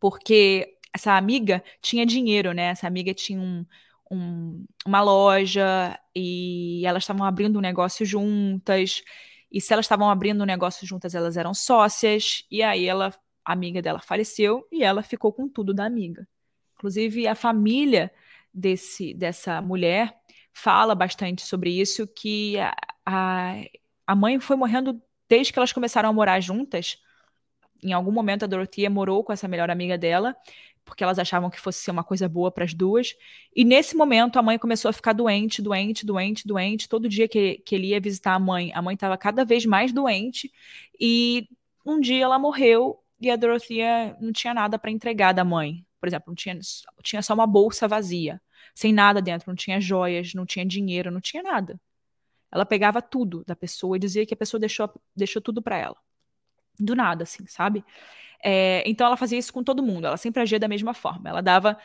porque 0.00 0.76
essa 0.92 1.16
amiga 1.16 1.62
tinha 1.80 2.04
dinheiro, 2.06 2.52
né? 2.52 2.64
Essa 2.66 2.86
amiga 2.86 3.14
tinha 3.14 3.40
um, 3.40 3.64
um, 4.10 4.64
uma 4.84 5.00
loja 5.02 5.98
e 6.14 6.84
elas 6.84 7.02
estavam 7.04 7.24
abrindo 7.24 7.58
um 7.58 7.62
negócio 7.62 8.04
juntas. 8.04 9.02
E 9.50 9.60
se 9.60 9.72
elas 9.72 9.84
estavam 9.84 10.10
abrindo 10.10 10.42
um 10.42 10.46
negócio 10.46 10.86
juntas, 10.86 11.14
elas 11.14 11.36
eram 11.36 11.54
sócias. 11.54 12.44
E 12.50 12.62
aí 12.62 12.86
ela, 12.86 13.14
a 13.44 13.52
amiga 13.52 13.80
dela 13.80 14.00
faleceu 14.00 14.66
e 14.72 14.82
ela 14.82 15.02
ficou 15.02 15.32
com 15.32 15.48
tudo 15.48 15.72
da 15.72 15.84
amiga. 15.84 16.26
Inclusive 16.74 17.26
a 17.26 17.34
família 17.34 18.10
desse 18.52 19.14
dessa 19.14 19.62
mulher 19.62 20.16
fala 20.52 20.94
bastante 20.94 21.42
sobre 21.42 21.70
isso 21.70 22.06
que 22.06 22.58
a, 22.58 22.74
a, 23.06 23.54
a 24.06 24.14
mãe 24.16 24.40
foi 24.40 24.56
morrendo 24.56 25.00
desde 25.28 25.52
que 25.52 25.58
elas 25.58 25.72
começaram 25.72 26.08
a 26.08 26.12
morar 26.12 26.40
juntas. 26.40 26.98
Em 27.82 27.92
algum 27.92 28.12
momento 28.12 28.44
a 28.44 28.46
Dorothea 28.46 28.90
morou 28.90 29.24
com 29.24 29.32
essa 29.32 29.48
melhor 29.48 29.70
amiga 29.70 29.96
dela 29.96 30.36
porque 30.90 31.04
elas 31.04 31.18
achavam 31.18 31.48
que 31.48 31.60
fosse 31.60 31.78
ser 31.78 31.92
uma 31.92 32.02
coisa 32.02 32.28
boa 32.28 32.50
para 32.50 32.64
as 32.64 32.74
duas. 32.74 33.14
E 33.54 33.64
nesse 33.64 33.96
momento 33.96 34.38
a 34.38 34.42
mãe 34.42 34.58
começou 34.58 34.88
a 34.88 34.92
ficar 34.92 35.12
doente, 35.12 35.62
doente, 35.62 36.04
doente, 36.04 36.46
doente. 36.46 36.88
Todo 36.88 37.08
dia 37.08 37.28
que, 37.28 37.58
que 37.64 37.74
ele 37.76 37.88
ia 37.88 38.00
visitar 38.00 38.34
a 38.34 38.38
mãe, 38.38 38.72
a 38.74 38.82
mãe 38.82 38.94
estava 38.94 39.16
cada 39.16 39.44
vez 39.44 39.64
mais 39.64 39.92
doente. 39.92 40.52
E 40.98 41.48
um 41.86 42.00
dia 42.00 42.24
ela 42.24 42.38
morreu 42.38 42.98
e 43.20 43.30
a 43.30 43.36
Dorothea 43.36 44.16
não 44.20 44.32
tinha 44.32 44.52
nada 44.52 44.78
para 44.78 44.90
entregar 44.90 45.32
da 45.32 45.44
mãe. 45.44 45.86
Por 46.00 46.08
exemplo, 46.08 46.24
não 46.28 46.34
tinha, 46.34 46.58
tinha 47.02 47.22
só 47.22 47.34
uma 47.34 47.46
bolsa 47.46 47.86
vazia, 47.86 48.40
sem 48.74 48.92
nada 48.92 49.20
dentro, 49.20 49.48
não 49.48 49.54
tinha 49.54 49.80
joias, 49.80 50.34
não 50.34 50.46
tinha 50.46 50.64
dinheiro, 50.64 51.10
não 51.10 51.20
tinha 51.20 51.42
nada. 51.42 51.78
Ela 52.50 52.66
pegava 52.66 53.00
tudo 53.00 53.44
da 53.46 53.54
pessoa 53.54 53.96
e 53.96 54.00
dizia 54.00 54.26
que 54.26 54.34
a 54.34 54.36
pessoa 54.36 54.58
deixou, 54.58 54.90
deixou 55.14 55.40
tudo 55.40 55.62
para 55.62 55.76
ela. 55.76 55.96
Do 56.78 56.94
nada, 56.94 57.24
assim, 57.24 57.46
sabe? 57.46 57.84
É, 58.42 58.82
então 58.86 59.06
ela 59.06 59.16
fazia 59.16 59.38
isso 59.38 59.52
com 59.52 59.62
todo 59.62 59.82
mundo, 59.82 60.06
ela 60.06 60.16
sempre 60.16 60.42
agia 60.42 60.58
da 60.58 60.68
mesma 60.68 60.94
forma. 60.94 61.28
Ela 61.28 61.42
dava, 61.42 61.78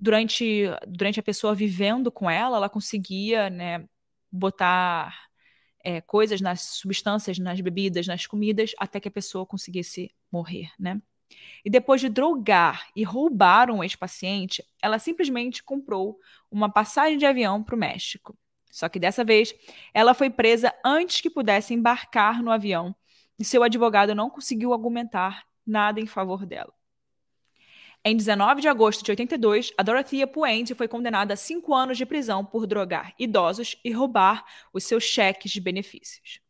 durante, 0.00 0.64
durante 0.86 1.20
a 1.20 1.22
pessoa 1.22 1.54
vivendo 1.54 2.10
com 2.10 2.28
ela, 2.28 2.56
ela 2.56 2.68
conseguia 2.68 3.48
né, 3.50 3.84
botar 4.30 5.16
é, 5.84 6.00
coisas 6.00 6.40
nas 6.40 6.60
substâncias, 6.62 7.38
nas 7.38 7.60
bebidas, 7.60 8.06
nas 8.06 8.26
comidas, 8.26 8.72
até 8.78 9.00
que 9.00 9.08
a 9.08 9.12
pessoa 9.12 9.46
conseguisse 9.46 10.10
morrer, 10.30 10.70
né? 10.78 11.00
E 11.64 11.70
depois 11.70 12.00
de 12.00 12.08
drogar 12.08 12.88
e 12.94 13.04
roubar 13.04 13.70
um 13.70 13.84
ex-paciente, 13.84 14.64
ela 14.82 14.98
simplesmente 14.98 15.62
comprou 15.62 16.18
uma 16.50 16.68
passagem 16.68 17.18
de 17.18 17.24
avião 17.24 17.62
para 17.62 17.76
o 17.76 17.78
México. 17.78 18.36
Só 18.70 18.88
que 18.88 18.98
dessa 18.98 19.24
vez, 19.24 19.54
ela 19.94 20.12
foi 20.12 20.28
presa 20.28 20.74
antes 20.84 21.20
que 21.20 21.30
pudesse 21.30 21.72
embarcar 21.72 22.42
no 22.42 22.50
avião 22.50 22.94
e 23.40 23.44
seu 23.44 23.62
advogado 23.62 24.14
não 24.14 24.28
conseguiu 24.28 24.74
argumentar 24.74 25.46
nada 25.66 25.98
em 25.98 26.06
favor 26.06 26.44
dela. 26.44 26.74
Em 28.04 28.16
19 28.16 28.60
de 28.60 28.68
agosto 28.68 29.02
de 29.02 29.10
82, 29.10 29.72
a 29.76 29.82
Dorothea 29.82 30.26
Puente 30.26 30.74
foi 30.74 30.86
condenada 30.86 31.34
a 31.34 31.36
cinco 31.36 31.74
anos 31.74 31.96
de 31.96 32.04
prisão 32.04 32.44
por 32.44 32.66
drogar 32.66 33.14
idosos 33.18 33.76
e 33.82 33.90
roubar 33.92 34.44
os 34.72 34.84
seus 34.84 35.04
cheques 35.04 35.50
de 35.50 35.60
benefícios. 35.60 36.40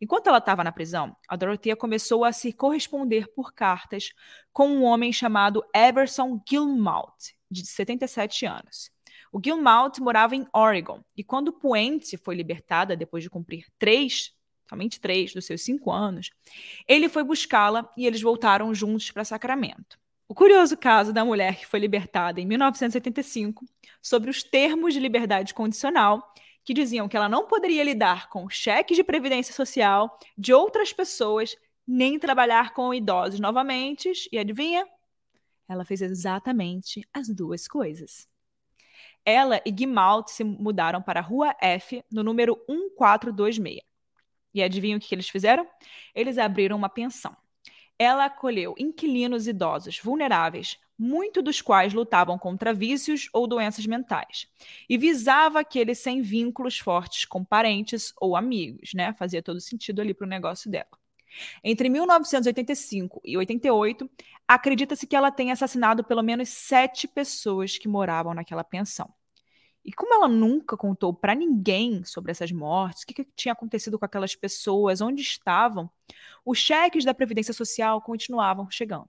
Enquanto 0.00 0.28
ela 0.28 0.38
estava 0.38 0.64
na 0.64 0.72
prisão, 0.72 1.14
a 1.28 1.36
Dorothea 1.36 1.76
começou 1.76 2.24
a 2.24 2.32
se 2.32 2.52
corresponder 2.52 3.28
por 3.34 3.52
cartas 3.52 4.12
com 4.52 4.68
um 4.68 4.84
homem 4.84 5.12
chamado 5.12 5.64
Everson 5.74 6.40
Gilmalt, 6.48 7.32
de 7.50 7.66
77 7.66 8.46
anos. 8.46 8.90
O 9.32 9.40
Gilmalt 9.44 9.98
morava 9.98 10.34
em 10.34 10.46
Oregon, 10.52 11.02
e 11.16 11.22
quando 11.22 11.52
Puente 11.52 12.16
foi 12.16 12.34
libertada 12.34 12.96
depois 12.96 13.22
de 13.22 13.30
cumprir 13.30 13.66
três 13.78 14.32
somente 14.70 15.00
três 15.00 15.34
dos 15.34 15.44
seus 15.44 15.62
cinco 15.62 15.90
anos, 15.90 16.30
ele 16.86 17.08
foi 17.08 17.24
buscá-la 17.24 17.90
e 17.96 18.06
eles 18.06 18.22
voltaram 18.22 18.72
juntos 18.72 19.10
para 19.10 19.24
Sacramento. 19.24 19.98
O 20.28 20.34
curioso 20.34 20.76
caso 20.76 21.12
da 21.12 21.24
mulher 21.24 21.56
que 21.56 21.66
foi 21.66 21.80
libertada 21.80 22.40
em 22.40 22.46
1985, 22.46 23.66
sobre 24.00 24.30
os 24.30 24.44
termos 24.44 24.94
de 24.94 25.00
liberdade 25.00 25.52
condicional, 25.52 26.32
que 26.64 26.72
diziam 26.72 27.08
que 27.08 27.16
ela 27.16 27.28
não 27.28 27.48
poderia 27.48 27.82
lidar 27.82 28.28
com 28.28 28.48
cheques 28.48 28.96
de 28.96 29.02
previdência 29.02 29.52
social 29.52 30.16
de 30.38 30.54
outras 30.54 30.92
pessoas, 30.92 31.56
nem 31.84 32.16
trabalhar 32.16 32.72
com 32.72 32.94
idosos 32.94 33.40
novamente. 33.40 34.12
E 34.30 34.38
adivinha? 34.38 34.86
Ela 35.68 35.84
fez 35.84 36.00
exatamente 36.00 37.04
as 37.12 37.28
duas 37.28 37.66
coisas. 37.66 38.28
Ela 39.24 39.60
e 39.66 39.70
Guimalt 39.72 40.28
se 40.28 40.44
mudaram 40.44 41.02
para 41.02 41.18
a 41.18 41.22
Rua 41.22 41.56
F, 41.60 42.04
no 42.10 42.22
número 42.22 42.56
1426. 42.68 43.89
E 44.54 44.62
adivinha 44.62 44.96
o 44.96 45.00
que 45.00 45.14
eles 45.14 45.28
fizeram? 45.28 45.66
Eles 46.14 46.38
abriram 46.38 46.76
uma 46.76 46.88
pensão. 46.88 47.36
Ela 47.98 48.24
acolheu 48.24 48.74
inquilinos 48.78 49.46
idosos 49.46 50.00
vulneráveis, 50.02 50.78
muitos 50.98 51.42
dos 51.42 51.60
quais 51.62 51.92
lutavam 51.92 52.38
contra 52.38 52.74
vícios 52.74 53.28
ou 53.32 53.46
doenças 53.46 53.86
mentais, 53.86 54.46
e 54.88 54.98
visava 54.98 55.60
aqueles 55.60 55.98
sem 55.98 56.20
vínculos 56.20 56.78
fortes 56.78 57.24
com 57.24 57.44
parentes 57.44 58.12
ou 58.20 58.36
amigos, 58.36 58.92
né? 58.94 59.12
Fazia 59.14 59.42
todo 59.42 59.60
sentido 59.60 60.00
ali 60.00 60.12
para 60.14 60.26
o 60.26 60.28
negócio 60.28 60.70
dela. 60.70 60.88
Entre 61.62 61.88
1985 61.88 63.20
e 63.24 63.36
88, 63.36 64.10
acredita-se 64.46 65.06
que 65.06 65.16
ela 65.16 65.30
tenha 65.30 65.52
assassinado 65.52 66.04
pelo 66.04 66.22
menos 66.22 66.48
sete 66.48 67.06
pessoas 67.06 67.78
que 67.78 67.88
moravam 67.88 68.34
naquela 68.34 68.64
pensão. 68.64 69.12
E 69.84 69.92
como 69.92 70.14
ela 70.14 70.28
nunca 70.28 70.76
contou 70.76 71.12
para 71.12 71.34
ninguém 71.34 72.04
sobre 72.04 72.30
essas 72.30 72.52
mortes, 72.52 73.02
o 73.02 73.06
que, 73.06 73.14
que, 73.14 73.24
tinha 73.34 73.52
acontecido 73.52 73.98
com 73.98 74.04
aquelas 74.04 74.34
pessoas, 74.36 75.00
onde 75.00 75.22
estavam, 75.22 75.90
os 76.44 76.58
cheques 76.58 77.04
da 77.04 77.14
Previdência 77.14 77.54
Social 77.54 78.00
continuavam 78.02 78.70
chegando, 78.70 79.08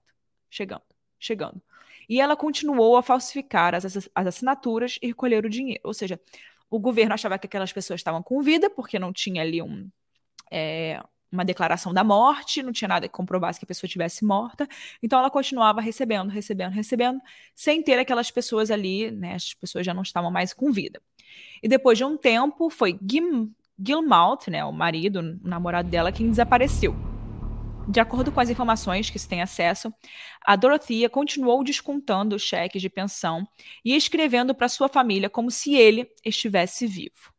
chegando, 0.50 0.82
chegando. 1.18 1.62
E 2.08 2.20
ela 2.20 2.36
continuou 2.36 2.96
a 2.96 3.02
falsificar 3.02 3.74
as, 3.74 3.84
as 3.84 4.26
assinaturas 4.26 4.98
e 5.02 5.08
recolher 5.08 5.44
o 5.44 5.50
dinheiro. 5.50 5.80
Ou 5.84 5.94
seja, 5.94 6.20
o 6.70 6.78
governo 6.78 7.14
achava 7.14 7.38
que 7.38 7.46
aquelas 7.46 7.72
pessoas 7.72 8.00
estavam 8.00 8.22
com 8.22 8.42
vida, 8.42 8.70
porque 8.70 8.98
não 8.98 9.12
tinha 9.12 9.42
ali 9.42 9.60
um, 9.62 9.90
é, 10.50 11.02
uma 11.32 11.44
declaração 11.44 11.94
da 11.94 12.04
morte, 12.04 12.62
não 12.62 12.72
tinha 12.72 12.88
nada 12.88 13.08
que 13.08 13.14
comprovasse 13.14 13.58
que 13.58 13.64
a 13.64 13.66
pessoa 13.66 13.88
estivesse 13.88 14.24
morta. 14.24 14.68
Então 15.02 15.18
ela 15.18 15.30
continuava 15.30 15.80
recebendo, 15.80 16.28
recebendo, 16.28 16.72
recebendo, 16.72 17.20
sem 17.54 17.82
ter 17.82 17.98
aquelas 17.98 18.30
pessoas 18.30 18.70
ali, 18.70 19.10
né? 19.10 19.34
As 19.34 19.54
pessoas 19.54 19.86
já 19.86 19.94
não 19.94 20.02
estavam 20.02 20.30
mais 20.30 20.52
com 20.52 20.70
vida. 20.70 21.00
E 21.62 21.68
depois 21.68 21.96
de 21.96 22.04
um 22.04 22.16
tempo, 22.16 22.68
foi 22.68 22.98
Gil 23.08 23.50
Gilmalt, 23.84 24.46
né, 24.48 24.64
o 24.64 24.70
marido, 24.70 25.20
o 25.20 25.48
namorado 25.48 25.88
dela, 25.88 26.12
quem 26.12 26.28
desapareceu. 26.30 26.94
De 27.88 27.98
acordo 27.98 28.30
com 28.30 28.38
as 28.38 28.48
informações 28.48 29.10
que 29.10 29.18
se 29.18 29.28
tem 29.28 29.42
acesso, 29.42 29.92
a 30.44 30.54
Dorothea 30.54 31.10
continuou 31.10 31.64
descontando 31.64 32.38
cheques 32.38 32.80
de 32.80 32.88
pensão 32.88 33.46
e 33.84 33.96
escrevendo 33.96 34.54
para 34.54 34.68
sua 34.68 34.88
família 34.88 35.28
como 35.28 35.50
se 35.50 35.74
ele 35.74 36.08
estivesse 36.24 36.86
vivo. 36.86 37.32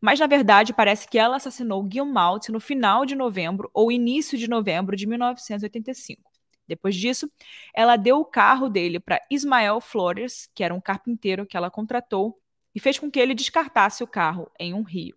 Mas, 0.00 0.20
na 0.20 0.26
verdade, 0.26 0.72
parece 0.72 1.08
que 1.08 1.18
ela 1.18 1.36
assassinou 1.36 1.88
Gilmalt 1.90 2.48
no 2.48 2.60
final 2.60 3.04
de 3.04 3.14
novembro 3.14 3.70
ou 3.72 3.90
início 3.90 4.38
de 4.38 4.48
novembro 4.48 4.96
de 4.96 5.06
1985. 5.06 6.30
Depois 6.66 6.94
disso, 6.94 7.30
ela 7.74 7.96
deu 7.96 8.20
o 8.20 8.24
carro 8.24 8.68
dele 8.68 8.98
para 8.98 9.20
Ismael 9.30 9.80
Flores, 9.80 10.48
que 10.54 10.64
era 10.64 10.74
um 10.74 10.80
carpinteiro 10.80 11.46
que 11.46 11.56
ela 11.56 11.70
contratou, 11.70 12.36
e 12.74 12.80
fez 12.80 12.98
com 12.98 13.10
que 13.10 13.20
ele 13.20 13.34
descartasse 13.34 14.02
o 14.02 14.06
carro 14.06 14.50
em 14.58 14.74
um 14.74 14.82
rio, 14.82 15.16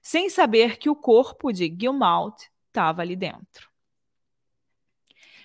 sem 0.00 0.28
saber 0.28 0.78
que 0.78 0.88
o 0.88 0.94
corpo 0.94 1.50
de 1.52 1.74
Gilmalt 1.78 2.42
estava 2.68 3.02
ali 3.02 3.16
dentro. 3.16 3.70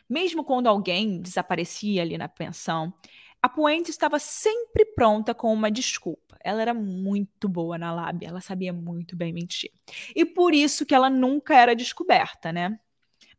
Mesmo 0.09 0.43
quando 0.43 0.67
alguém 0.67 1.19
desaparecia 1.21 2.01
ali 2.01 2.17
na 2.17 2.29
pensão, 2.29 2.93
a 3.41 3.47
Puente 3.47 3.91
estava 3.91 4.19
sempre 4.19 4.83
pronta 4.85 5.33
com 5.33 5.53
uma 5.53 5.69
desculpa. 5.69 6.37
Ela 6.43 6.61
era 6.61 6.73
muito 6.73 7.47
boa 7.47 7.77
na 7.77 7.93
lábia, 7.93 8.27
ela 8.27 8.41
sabia 8.41 8.73
muito 8.73 9.15
bem 9.15 9.31
mentir. 9.31 9.71
E 10.15 10.25
por 10.25 10.53
isso 10.53 10.85
que 10.85 10.95
ela 10.95 11.09
nunca 11.09 11.55
era 11.55 11.75
descoberta, 11.75 12.51
né? 12.51 12.79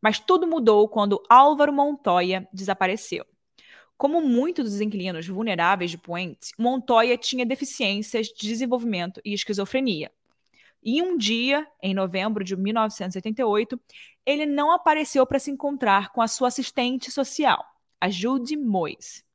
Mas 0.00 0.20
tudo 0.20 0.46
mudou 0.46 0.88
quando 0.88 1.22
Álvaro 1.28 1.72
Montoya 1.72 2.48
desapareceu. 2.52 3.24
Como 3.96 4.20
muitos 4.20 4.70
dos 4.70 4.80
inquilinos 4.80 5.26
vulneráveis 5.26 5.90
de 5.90 5.98
Puente, 5.98 6.52
Montoya 6.56 7.18
tinha 7.18 7.44
deficiências 7.44 8.28
de 8.28 8.46
desenvolvimento 8.46 9.20
e 9.24 9.34
esquizofrenia. 9.34 10.12
E 10.80 11.02
um 11.02 11.16
dia, 11.18 11.66
em 11.82 11.92
novembro 11.92 12.44
de 12.44 12.56
1988, 12.56 13.80
ele 14.24 14.46
não 14.46 14.70
apareceu 14.70 15.26
para 15.26 15.40
se 15.40 15.50
encontrar 15.50 16.12
com 16.12 16.22
a 16.22 16.28
sua 16.28 16.46
assistente 16.46 17.10
social, 17.10 17.64
a 18.00 18.08
Judy 18.08 18.56
Moyes 18.56 19.26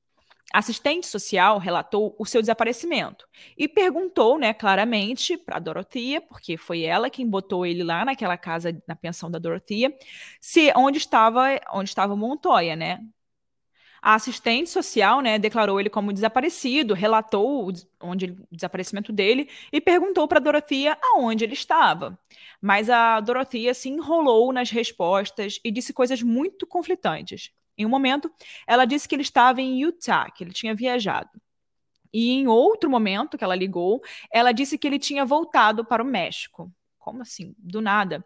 assistente 0.53 1.07
social 1.07 1.57
relatou 1.57 2.15
o 2.19 2.25
seu 2.25 2.39
desaparecimento 2.39 3.27
e 3.57 3.67
perguntou, 3.67 4.37
né, 4.37 4.53
claramente 4.53 5.35
para 5.35 5.57
Dorothea, 5.57 6.21
porque 6.21 6.55
foi 6.57 6.83
ela 6.83 7.09
quem 7.09 7.27
botou 7.27 7.65
ele 7.65 7.83
lá 7.83 8.05
naquela 8.05 8.37
casa 8.37 8.79
na 8.87 8.95
pensão 8.95 9.31
da 9.31 9.39
Dorothea, 9.39 9.91
se 10.39 10.71
onde 10.75 10.99
estava, 10.99 11.59
onde 11.73 11.89
estava 11.89 12.15
Montoya, 12.15 12.75
né? 12.75 12.99
A 14.01 14.15
assistente 14.15 14.69
social, 14.69 15.21
né, 15.21 15.39
declarou 15.39 15.79
ele 15.79 15.89
como 15.89 16.11
desaparecido, 16.13 16.93
relatou 16.93 17.69
o, 17.69 17.73
onde, 18.01 18.25
o 18.51 18.55
desaparecimento 18.55 19.13
dele 19.13 19.49
e 19.71 19.79
perguntou 19.79 20.27
para 20.27 20.41
Dorothea 20.41 20.97
aonde 21.01 21.45
ele 21.45 21.53
estava. 21.53 22.19
Mas 22.61 22.89
a 22.89 23.19
Dorothea 23.21 23.73
se 23.73 23.89
enrolou 23.89 24.51
nas 24.51 24.69
respostas 24.69 25.59
e 25.63 25.71
disse 25.71 25.93
coisas 25.93 26.21
muito 26.21 26.67
conflitantes. 26.67 27.51
Em 27.77 27.86
um 27.86 27.89
momento, 27.89 28.31
ela 28.67 28.86
disse 28.86 29.07
que 29.07 29.15
ele 29.15 29.21
estava 29.23 29.62
em 29.62 29.81
Utah, 29.81 30.29
que 30.31 30.43
ele 30.43 30.51
tinha 30.51 30.75
viajado. 30.75 31.29
E 32.13 32.31
em 32.31 32.47
outro 32.47 32.89
momento 32.89 33.38
que 33.38 33.43
ela 33.43 33.55
ligou, 33.55 34.01
ela 34.31 34.51
disse 34.51 34.77
que 34.77 34.86
ele 34.86 34.99
tinha 34.99 35.25
voltado 35.25 35.83
para 35.83 36.03
o 36.03 36.05
México. 36.05 36.71
Como 36.99 37.21
assim? 37.21 37.55
Do 37.57 37.81
nada. 37.81 38.23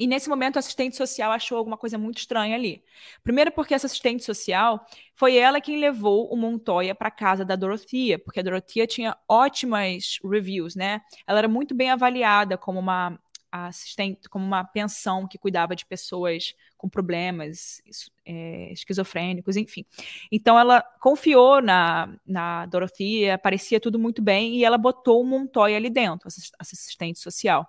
E 0.00 0.06
nesse 0.06 0.30
momento, 0.30 0.56
a 0.56 0.60
assistente 0.60 0.96
social 0.96 1.30
achou 1.30 1.58
alguma 1.58 1.76
coisa 1.76 1.98
muito 1.98 2.16
estranha 2.16 2.56
ali. 2.56 2.82
Primeiro, 3.22 3.52
porque 3.52 3.74
essa 3.74 3.84
assistente 3.86 4.24
social 4.24 4.86
foi 5.14 5.36
ela 5.36 5.60
quem 5.60 5.78
levou 5.78 6.32
o 6.32 6.36
Montoya 6.38 6.94
para 6.94 7.10
casa 7.10 7.44
da 7.44 7.54
Dorothea, 7.54 8.18
porque 8.18 8.40
a 8.40 8.42
Dorothea 8.42 8.86
tinha 8.86 9.14
ótimas 9.28 10.18
reviews, 10.24 10.74
né? 10.74 11.02
Ela 11.26 11.40
era 11.40 11.48
muito 11.48 11.74
bem 11.74 11.90
avaliada 11.90 12.56
como 12.56 12.78
uma 12.78 13.20
assistente, 13.50 14.28
como 14.28 14.44
uma 14.44 14.64
pensão 14.64 15.26
que 15.26 15.38
cuidava 15.38 15.74
de 15.74 15.84
pessoas 15.84 16.54
com 16.76 16.88
problemas 16.88 17.82
é, 18.24 18.72
esquizofrênicos, 18.72 19.56
enfim. 19.56 19.84
Então 20.30 20.58
ela 20.58 20.82
confiou 21.00 21.60
na, 21.60 22.14
na 22.26 22.66
Dorothea, 22.66 23.38
parecia 23.38 23.80
tudo 23.80 23.98
muito 23.98 24.22
bem, 24.22 24.56
e 24.56 24.64
ela 24.64 24.78
botou 24.78 25.20
o 25.20 25.24
Montoya 25.24 25.76
ali 25.76 25.90
dentro, 25.90 26.28
assistente 26.58 27.18
social. 27.18 27.66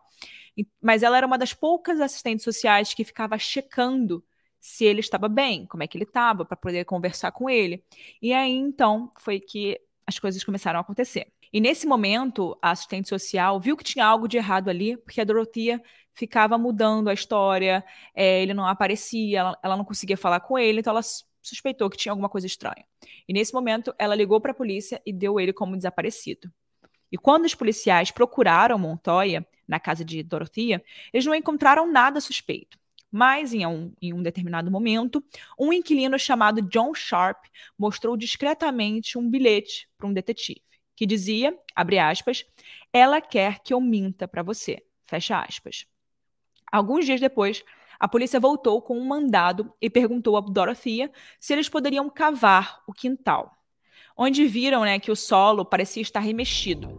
Mas 0.82 1.04
ela 1.04 1.18
era 1.18 1.28
uma 1.28 1.38
das 1.38 1.54
poucas 1.54 2.00
assistentes 2.00 2.44
sociais 2.44 2.94
que 2.94 3.04
ficava 3.04 3.38
checando 3.38 4.24
se 4.60 4.86
ele 4.86 5.00
estava 5.00 5.28
bem, 5.28 5.66
como 5.66 5.82
é 5.82 5.88
que 5.88 5.98
ele 5.98 6.06
estava, 6.06 6.46
para 6.46 6.56
poder 6.56 6.86
conversar 6.86 7.32
com 7.32 7.50
ele. 7.50 7.84
E 8.22 8.32
aí 8.32 8.54
então 8.54 9.12
foi 9.20 9.40
que 9.40 9.80
as 10.06 10.20
coisas 10.20 10.44
começaram 10.44 10.80
a 10.80 10.82
acontecer. 10.82 11.32
E 11.54 11.60
nesse 11.60 11.86
momento, 11.86 12.58
a 12.62 12.72
assistente 12.72 13.10
social 13.10 13.60
viu 13.60 13.76
que 13.76 13.84
tinha 13.84 14.06
algo 14.06 14.28
de 14.28 14.38
errado 14.38 14.70
ali, 14.70 14.96
porque 14.96 15.20
a 15.20 15.24
Dorotia 15.26 15.82
ficava 16.14 16.58
mudando 16.58 17.10
a 17.10 17.14
história, 17.14 17.84
é, 18.16 18.42
ele 18.42 18.54
não 18.54 18.66
aparecia, 18.66 19.40
ela, 19.40 19.60
ela 19.62 19.78
não 19.78 19.84
conseguia 19.84 20.18
falar 20.18 20.40
com 20.40 20.58
ele, 20.58 20.80
então 20.80 20.92
ela 20.92 21.02
suspeitou 21.42 21.90
que 21.90 21.98
tinha 21.98 22.12
alguma 22.12 22.30
coisa 22.30 22.48
estranha. 22.48 22.86
E 23.28 23.34
nesse 23.34 23.54
momento, 23.54 23.94
ela 23.98 24.16
ligou 24.16 24.40
para 24.40 24.52
a 24.52 24.56
polícia 24.56 25.02
e 25.06 25.12
deu 25.12 25.40
ele 25.40 25.52
como 25.52 25.76
desaparecido. 25.76 26.52
E 27.12 27.18
quando 27.18 27.46
os 27.46 27.56
policiais 27.56 28.12
procuraram 28.12 28.80
Montoya 28.80 29.46
na 29.68 29.80
casa 29.80 30.06
de 30.06 30.24
Dorothea, 30.24 30.82
eles 31.12 31.26
não 31.26 31.36
encontraram 31.36 31.92
nada 31.92 32.22
suspeito. 32.22 32.80
Mas, 33.12 33.54
em 33.54 33.66
um, 33.66 33.94
em 34.02 34.14
um, 34.14 34.24
determinado 34.24 34.72
momento, 34.72 35.22
um 35.60 35.74
inquilino 35.74 36.18
chamado 36.18 36.62
John 36.62 36.96
Sharp 36.96 37.44
mostrou 37.78 38.16
discretamente 38.16 39.18
um 39.18 39.30
bilhete 39.30 39.90
para 39.98 40.08
um 40.08 40.14
detetive 40.14 40.62
que 41.02 41.06
dizia, 41.08 41.58
abre 41.76 41.98
aspas, 41.98 42.46
ela 42.94 43.20
quer 43.20 43.58
que 43.64 43.74
eu 43.74 43.82
minta 43.82 44.28
para 44.28 44.44
você, 44.44 44.86
fecha 45.04 45.40
aspas. 45.42 45.88
Alguns 46.72 47.08
dias 47.08 47.20
depois, 47.20 47.64
a 48.00 48.08
polícia 48.08 48.40
voltou 48.40 48.80
com 48.84 49.00
um 49.00 49.08
mandado 49.08 49.74
e 49.82 49.90
perguntou 49.90 50.38
a 50.38 50.42
Dorothea 50.42 51.12
se 51.40 51.54
eles 51.54 51.68
poderiam 51.68 52.08
cavar 52.08 52.84
o 52.88 52.94
quintal, 52.94 53.52
onde 54.16 54.46
viram 54.46 54.84
né, 54.84 55.00
que 55.00 55.10
o 55.10 55.16
solo 55.16 55.66
parecia 55.66 56.04
estar 56.04 56.20
remexido. 56.20 56.96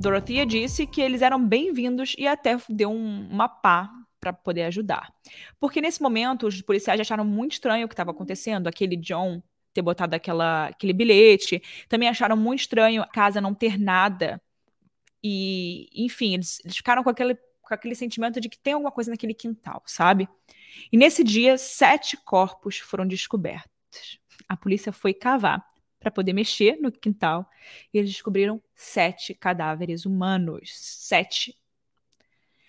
Dorothea 0.00 0.44
disse 0.44 0.88
que 0.88 1.00
eles 1.00 1.22
eram 1.22 1.46
bem-vindos 1.46 2.16
e 2.18 2.26
até 2.26 2.56
deu 2.68 2.90
um, 2.90 3.28
uma 3.30 3.48
pá 3.48 3.88
para 4.18 4.32
poder 4.32 4.64
ajudar. 4.64 5.14
Porque 5.60 5.80
nesse 5.80 6.02
momento 6.02 6.48
os 6.48 6.60
policiais 6.62 7.00
acharam 7.00 7.24
muito 7.24 7.52
estranho 7.52 7.86
o 7.86 7.88
que 7.88 7.94
estava 7.94 8.10
acontecendo. 8.10 8.66
Aquele 8.66 8.96
John 8.96 9.40
ter 9.72 9.82
botado 9.82 10.14
aquela, 10.14 10.66
aquele 10.68 10.92
bilhete. 10.92 11.62
Também 11.88 12.08
acharam 12.08 12.36
muito 12.36 12.60
estranho 12.60 13.02
a 13.02 13.06
casa 13.06 13.40
não 13.40 13.54
ter 13.54 13.78
nada. 13.78 14.40
E, 15.22 15.88
enfim, 15.94 16.34
eles, 16.34 16.60
eles 16.64 16.76
ficaram 16.76 17.02
com 17.02 17.10
aquele, 17.10 17.34
com 17.34 17.74
aquele 17.74 17.94
sentimento 17.94 18.40
de 18.40 18.48
que 18.48 18.58
tem 18.58 18.74
alguma 18.74 18.90
coisa 18.90 19.10
naquele 19.10 19.34
quintal, 19.34 19.82
sabe? 19.86 20.28
E 20.90 20.96
nesse 20.96 21.22
dia, 21.22 21.56
sete 21.56 22.16
corpos 22.16 22.78
foram 22.78 23.06
descobertos. 23.06 24.20
A 24.48 24.56
polícia 24.56 24.92
foi 24.92 25.14
cavar 25.14 25.64
para 26.00 26.10
poder 26.10 26.32
mexer 26.32 26.78
no 26.80 26.90
quintal 26.90 27.48
e 27.94 27.98
eles 27.98 28.10
descobriram 28.10 28.60
sete 28.74 29.34
cadáveres 29.34 30.04
humanos. 30.04 30.70
Sete 30.74 31.56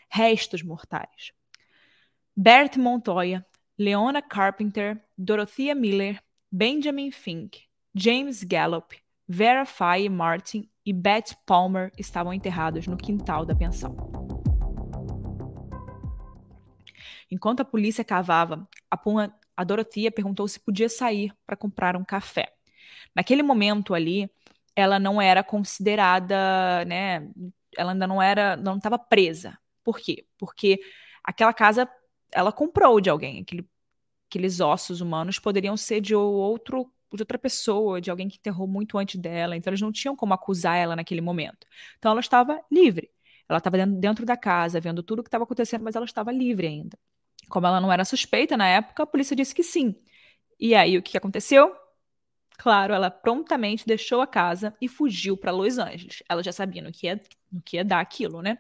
restos 0.08 0.62
mortais. 0.62 1.32
Bert 2.36 2.78
Montoya, 2.78 3.44
Leona 3.78 4.22
Carpenter, 4.22 5.04
Dorothea 5.18 5.74
Miller, 5.74 6.22
Benjamin 6.56 7.10
Fink, 7.10 7.63
James 7.96 8.44
Gallup, 8.44 8.96
Vera 9.28 9.66
Faye 9.66 10.08
Martin 10.08 10.70
e 10.86 10.94
Beth 10.94 11.34
Palmer 11.48 11.92
estavam 11.98 12.32
enterrados 12.32 12.86
no 12.86 12.96
quintal 12.96 13.44
da 13.44 13.56
pensão. 13.56 13.98
Enquanto 17.32 17.62
a 17.62 17.66
polícia 17.66 18.04
cavava, 18.04 18.70
a, 18.92 18.96
Puma, 18.96 19.36
a 19.58 19.63
Dorothea 19.63 20.12
perguntou 20.12 20.48
se 20.48 20.60
podia 20.60 20.88
sair 20.88 21.34
para 21.44 21.58
comprar 21.58 21.98
um 21.98 22.06
café. 22.06 22.54
Naquele 23.16 23.42
momento 23.42 23.96
ali, 23.96 24.30
ela 24.76 25.00
não 25.00 25.20
era 25.20 25.44
considerada, 25.44 26.86
né? 26.86 27.32
Ela 27.76 27.94
ainda 27.94 28.06
não 28.06 28.22
era, 28.22 28.56
não 28.56 28.78
estava 28.78 29.00
presa. 29.00 29.58
Por 29.84 29.98
quê? 29.98 30.28
Porque 30.38 30.80
aquela 31.24 31.52
casa 31.52 31.89
ela 32.32 32.52
comprou 32.52 33.02
de 33.02 33.10
alguém, 33.10 33.42
aquele 33.42 33.68
aqueles 34.34 34.60
ossos 34.60 35.00
humanos 35.00 35.38
poderiam 35.38 35.78
ser 35.78 36.02
de 36.02 36.15
outro 36.15 36.91
de 37.15 37.22
outra 37.22 37.38
pessoa, 37.38 38.02
de 38.02 38.10
alguém 38.10 38.28
que 38.28 38.38
enterrou 38.38 38.67
muito 38.67 38.98
antes 38.98 39.22
dela, 39.22 39.56
então 39.56 39.69
eles 39.69 39.82
não 39.82 39.91
tinham 39.91 40.15
como 40.15 40.34
acusar 40.34 40.76
ela 40.78 40.96
naquele 40.96 41.22
momento. 41.22 41.67
Então 42.00 42.10
ela 42.10 42.19
estava 42.19 42.60
livre. 42.72 43.12
Ela 43.48 43.60
estava 43.60 43.86
dentro 43.86 44.26
da 44.26 44.36
casa, 44.36 44.80
vendo 44.80 45.04
tudo 45.04 45.19
o 45.19 45.24
que 45.24 45.28
estava 45.28 45.43
acontecendo, 45.43 45.84
mas 45.84 45.96
ela 45.96 46.06
estava 46.06 46.32
livre 46.32 46.65
ainda. 46.65 46.98
Como 47.48 47.67
ela 47.67 47.80
não 47.80 47.93
era 47.93 48.04
suspeita 48.04 48.58
na 48.58 48.67
época, 48.67 49.04
a 49.04 49.06
polícia 49.06 49.36
disse 49.36 49.54
que 49.54 49.62
sim. 49.62 49.96
E 50.60 50.74
aí 50.74 50.98
o 50.98 51.04
que 51.04 51.15
aconteceu? 51.15 51.76
Claro, 52.58 52.96
ela 52.96 53.12
prontamente 53.12 53.86
deixou 53.86 54.19
a 54.19 54.26
casa 54.26 54.76
e 54.82 54.88
fugiu 54.88 55.38
para 55.38 55.52
Los 55.52 55.78
Angeles. 55.78 56.24
Ela 56.28 56.41
já 56.41 56.52
sabia 56.52 56.82
no 56.82 56.91
que 56.91 57.06
ia, 57.06 57.22
no 57.52 57.62
que 57.62 57.78
ia 57.78 57.86
dar 57.86 58.00
aquilo, 58.00 58.41
né? 58.41 58.58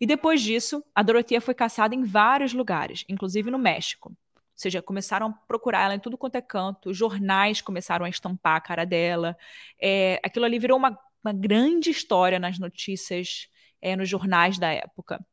E 0.00 0.06
depois 0.06 0.40
disso, 0.40 0.82
a 0.94 1.02
Dorothea 1.02 1.40
foi 1.42 1.52
caçada 1.52 1.94
em 1.94 2.02
vários 2.02 2.54
lugares, 2.54 3.04
inclusive 3.10 3.50
no 3.50 3.58
México. 3.58 4.16
Ou 4.54 4.58
seja, 4.58 4.80
começaram 4.80 5.26
a 5.26 5.32
procurar 5.32 5.82
ela 5.82 5.94
em 5.96 5.98
tudo 5.98 6.16
quanto 6.16 6.36
é 6.36 6.40
canto, 6.40 6.94
jornais 6.94 7.60
começaram 7.60 8.06
a 8.06 8.08
estampar 8.08 8.56
a 8.56 8.60
cara 8.60 8.86
dela. 8.86 9.36
É, 9.82 10.20
aquilo 10.24 10.44
ali 10.44 10.60
virou 10.60 10.78
uma, 10.78 10.96
uma 11.24 11.32
grande 11.32 11.90
história 11.90 12.38
nas 12.38 12.58
notícias, 12.58 13.48
é, 13.82 13.96
nos 13.96 14.08
jornais 14.08 14.56
da 14.56 14.70
época. 14.72 15.24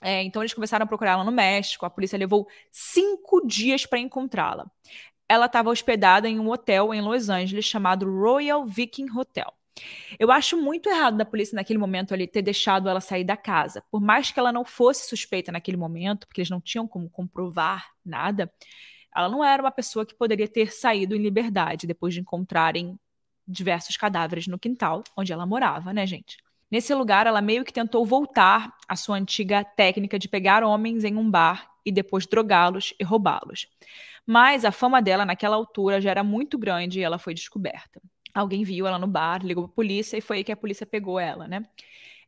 É, 0.00 0.22
então 0.22 0.42
eles 0.42 0.54
começaram 0.54 0.84
a 0.84 0.86
procurar 0.86 1.12
ela 1.12 1.24
no 1.24 1.32
México. 1.32 1.84
A 1.84 1.90
polícia 1.90 2.18
levou 2.18 2.46
cinco 2.70 3.44
dias 3.46 3.84
para 3.84 3.98
encontrá-la. 3.98 4.70
Ela 5.28 5.46
estava 5.46 5.70
hospedada 5.70 6.28
em 6.28 6.38
um 6.38 6.50
hotel 6.50 6.94
em 6.94 7.00
Los 7.00 7.28
Angeles 7.28 7.64
chamado 7.64 8.06
Royal 8.06 8.64
Viking 8.64 9.10
Hotel. 9.16 9.52
Eu 10.18 10.30
acho 10.30 10.56
muito 10.60 10.88
errado 10.88 11.16
da 11.16 11.24
polícia 11.24 11.56
naquele 11.56 11.78
momento 11.78 12.12
ali 12.12 12.26
ter 12.26 12.42
deixado 12.42 12.88
ela 12.88 13.00
sair 13.00 13.24
da 13.24 13.36
casa. 13.36 13.82
Por 13.90 14.00
mais 14.00 14.30
que 14.30 14.38
ela 14.38 14.52
não 14.52 14.64
fosse 14.64 15.08
suspeita 15.08 15.50
naquele 15.50 15.76
momento, 15.76 16.26
porque 16.26 16.40
eles 16.40 16.50
não 16.50 16.60
tinham 16.60 16.86
como 16.86 17.08
comprovar 17.08 17.90
nada, 18.04 18.52
ela 19.14 19.28
não 19.28 19.44
era 19.44 19.62
uma 19.62 19.70
pessoa 19.70 20.06
que 20.06 20.14
poderia 20.14 20.48
ter 20.48 20.72
saído 20.72 21.14
em 21.14 21.22
liberdade 21.22 21.86
depois 21.86 22.14
de 22.14 22.20
encontrarem 22.20 22.98
diversos 23.46 23.96
cadáveres 23.96 24.46
no 24.46 24.58
quintal 24.58 25.02
onde 25.16 25.32
ela 25.32 25.46
morava, 25.46 25.92
né, 25.92 26.06
gente? 26.06 26.36
Nesse 26.70 26.94
lugar, 26.94 27.26
ela 27.26 27.42
meio 27.42 27.64
que 27.64 27.72
tentou 27.72 28.06
voltar 28.06 28.74
à 28.88 28.96
sua 28.96 29.16
antiga 29.16 29.62
técnica 29.62 30.18
de 30.18 30.26
pegar 30.26 30.64
homens 30.64 31.04
em 31.04 31.16
um 31.16 31.30
bar 31.30 31.68
e 31.84 31.92
depois 31.92 32.26
drogá-los 32.26 32.94
e 32.98 33.04
roubá-los. 33.04 33.66
Mas 34.26 34.64
a 34.64 34.72
fama 34.72 35.02
dela 35.02 35.26
naquela 35.26 35.56
altura 35.56 36.00
já 36.00 36.10
era 36.10 36.24
muito 36.24 36.56
grande 36.56 37.00
e 37.00 37.02
ela 37.02 37.18
foi 37.18 37.34
descoberta. 37.34 38.00
Alguém 38.34 38.64
viu 38.64 38.86
ela 38.86 38.98
no 38.98 39.06
bar, 39.06 39.44
ligou 39.44 39.64
para 39.64 39.72
a 39.72 39.76
polícia 39.76 40.16
e 40.16 40.20
foi 40.20 40.38
aí 40.38 40.44
que 40.44 40.52
a 40.52 40.56
polícia 40.56 40.86
pegou 40.86 41.18
ela, 41.20 41.46
né? 41.46 41.66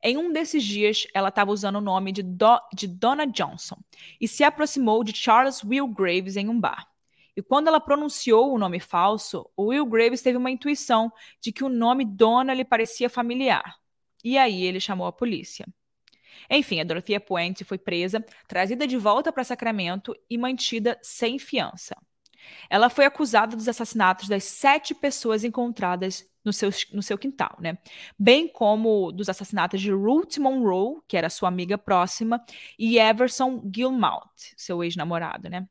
Em 0.02 0.18
um 0.18 0.30
desses 0.30 0.62
dias, 0.62 1.06
ela 1.14 1.30
estava 1.30 1.50
usando 1.50 1.76
o 1.76 1.80
nome 1.80 2.12
de, 2.12 2.22
Do 2.22 2.60
de 2.74 2.86
Donna 2.86 3.26
Johnson 3.26 3.76
e 4.20 4.28
se 4.28 4.44
aproximou 4.44 5.02
de 5.02 5.16
Charles 5.16 5.64
Will 5.64 5.88
Graves 5.88 6.36
em 6.36 6.48
um 6.48 6.60
bar. 6.60 6.86
E 7.36 7.42
quando 7.42 7.68
ela 7.68 7.80
pronunciou 7.80 8.52
o 8.52 8.58
nome 8.58 8.78
falso, 8.78 9.50
Will 9.58 9.86
Graves 9.86 10.20
teve 10.20 10.36
uma 10.36 10.50
intuição 10.50 11.10
de 11.40 11.50
que 11.52 11.64
o 11.64 11.70
nome 11.70 12.04
Donna 12.04 12.52
lhe 12.52 12.64
parecia 12.64 13.08
familiar. 13.08 13.76
E 14.22 14.36
aí 14.38 14.62
ele 14.62 14.78
chamou 14.78 15.06
a 15.06 15.12
polícia. 15.12 15.66
Enfim, 16.50 16.80
a 16.80 16.84
Dorothea 16.84 17.20
Puente 17.20 17.64
foi 17.64 17.78
presa, 17.78 18.24
trazida 18.46 18.86
de 18.86 18.96
volta 18.96 19.32
para 19.32 19.42
Sacramento 19.42 20.14
e 20.28 20.36
mantida 20.36 20.98
sem 21.02 21.38
fiança. 21.38 21.96
Ela 22.68 22.88
foi 22.88 23.04
acusada 23.04 23.56
dos 23.56 23.68
assassinatos 23.68 24.28
das 24.28 24.44
sete 24.44 24.94
pessoas 24.94 25.44
encontradas 25.44 26.24
no 26.44 26.52
seu, 26.52 26.70
no 26.92 27.02
seu 27.02 27.16
quintal, 27.16 27.56
né? 27.58 27.78
Bem 28.18 28.46
como 28.46 29.10
dos 29.10 29.28
assassinatos 29.28 29.80
de 29.80 29.90
Ruth 29.90 30.36
Monroe, 30.38 31.00
que 31.08 31.16
era 31.16 31.30
sua 31.30 31.48
amiga 31.48 31.78
próxima, 31.78 32.44
e 32.78 32.98
Everson 32.98 33.62
Gilmalt, 33.74 34.52
seu 34.56 34.84
ex-namorado, 34.84 35.48
né? 35.48 35.66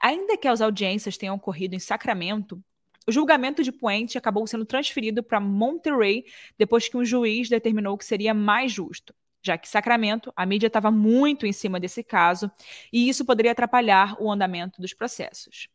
Ainda 0.00 0.36
que 0.36 0.48
as 0.48 0.60
audiências 0.60 1.16
tenham 1.16 1.36
ocorrido 1.36 1.74
em 1.74 1.78
Sacramento, 1.78 2.62
o 3.06 3.12
julgamento 3.12 3.62
de 3.62 3.70
Puente 3.70 4.18
acabou 4.18 4.46
sendo 4.46 4.64
transferido 4.64 5.22
para 5.22 5.38
Monterey 5.38 6.24
depois 6.58 6.88
que 6.88 6.96
um 6.96 7.04
juiz 7.04 7.48
determinou 7.48 7.96
que 7.96 8.04
seria 8.04 8.34
mais 8.34 8.72
justo, 8.72 9.14
já 9.40 9.56
que 9.56 9.68
Sacramento, 9.68 10.32
a 10.34 10.44
mídia 10.44 10.66
estava 10.66 10.90
muito 10.90 11.46
em 11.46 11.52
cima 11.52 11.78
desse 11.78 12.02
caso 12.02 12.50
e 12.92 13.08
isso 13.08 13.24
poderia 13.24 13.52
atrapalhar 13.52 14.16
o 14.20 14.30
andamento 14.30 14.80
dos 14.80 14.92
processos. 14.92 15.68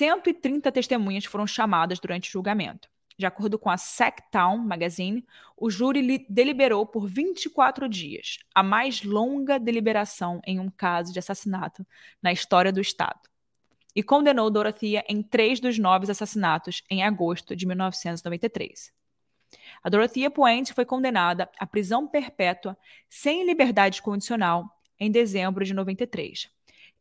130 0.00 0.72
testemunhas 0.72 1.26
foram 1.26 1.46
chamadas 1.46 2.00
durante 2.00 2.30
o 2.30 2.32
julgamento. 2.32 2.88
De 3.18 3.26
acordo 3.26 3.58
com 3.58 3.68
a 3.68 3.76
Sacktown 3.76 4.56
Magazine, 4.56 5.26
o 5.54 5.68
júri 5.68 6.24
deliberou 6.26 6.86
por 6.86 7.06
24 7.06 7.86
dias, 7.86 8.38
a 8.54 8.62
mais 8.62 9.02
longa 9.02 9.58
deliberação 9.58 10.40
em 10.46 10.58
um 10.58 10.70
caso 10.70 11.12
de 11.12 11.18
assassinato 11.18 11.86
na 12.22 12.32
história 12.32 12.72
do 12.72 12.80
Estado, 12.80 13.20
e 13.94 14.02
condenou 14.02 14.48
Dorothea 14.48 15.04
em 15.06 15.22
três 15.22 15.60
dos 15.60 15.78
nove 15.78 16.10
assassinatos 16.10 16.82
em 16.88 17.04
agosto 17.04 17.54
de 17.54 17.66
1993. 17.66 18.90
A 19.82 19.90
Dorothea 19.90 20.30
Puente 20.30 20.72
foi 20.72 20.86
condenada 20.86 21.50
à 21.58 21.66
prisão 21.66 22.08
perpétua 22.08 22.74
sem 23.06 23.44
liberdade 23.44 24.00
condicional 24.00 24.64
em 24.98 25.10
dezembro 25.10 25.62
de 25.62 25.74
93. 25.74 26.48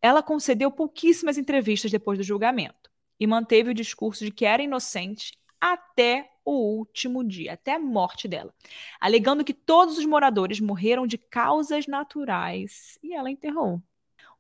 Ela 0.02 0.22
concedeu 0.22 0.70
pouquíssimas 0.70 1.38
entrevistas 1.38 1.92
depois 1.92 2.18
do 2.18 2.26
julgamento 2.26 2.89
e 3.20 3.28
manteve 3.28 3.72
o 3.72 3.74
discurso 3.74 4.24
de 4.24 4.32
que 4.32 4.46
era 4.46 4.64
inocente 4.64 5.38
até 5.60 6.30
o 6.46 6.78
último 6.78 7.24
dia, 7.24 7.54
até 7.54 7.74
a 7.74 7.80
morte 7.80 8.28
dela, 8.28 8.54
alegando 9.00 9.44
que 9.44 9.54
todos 9.54 9.98
os 9.98 10.06
moradores 10.06 10.60
morreram 10.60 11.06
de 11.06 11.18
causas 11.18 11.86
naturais 11.86 12.98
e 13.04 13.14
ela 13.14 13.30
enterrou. 13.30 13.82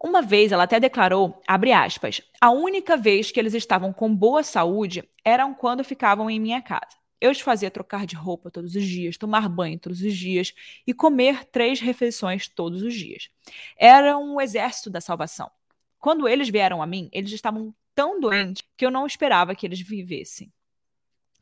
Uma 0.01 0.21
vez 0.21 0.53
ela 0.53 0.63
até 0.63 0.79
declarou, 0.79 1.41
abre 1.45 1.73
aspas, 1.73 2.21
a 2.39 2.49
única 2.49 2.95
vez 2.95 3.31
que 3.31 3.39
eles 3.39 3.53
estavam 3.53 3.91
com 3.91 4.15
boa 4.15 4.43
saúde 4.43 5.03
eram 5.25 5.53
quando 5.53 5.83
ficavam 5.83 6.29
em 6.29 6.39
minha 6.39 6.61
casa. 6.61 6.97
Eu 7.19 7.31
os 7.31 7.41
fazia 7.41 7.69
trocar 7.69 8.05
de 8.05 8.15
roupa 8.15 8.49
todos 8.49 8.75
os 8.75 8.85
dias, 8.85 9.17
tomar 9.17 9.49
banho 9.49 9.77
todos 9.77 10.01
os 10.01 10.15
dias 10.15 10.53
e 10.87 10.93
comer 10.93 11.43
três 11.43 11.81
refeições 11.81 12.47
todos 12.47 12.81
os 12.81 12.93
dias. 12.93 13.29
Era 13.77 14.17
um 14.17 14.39
exército 14.39 14.89
da 14.89 15.01
salvação. 15.01 15.51
Quando 15.99 16.29
eles 16.29 16.47
vieram 16.47 16.81
a 16.81 16.87
mim, 16.87 17.09
eles 17.11 17.33
estavam 17.33 17.75
tão 17.99 18.17
doentes 18.17 18.63
que 18.77 18.85
eu 18.85 18.89
não 18.89 19.05
esperava 19.05 19.53
que 19.53 19.67
eles 19.67 19.81
vivessem. 19.81 20.53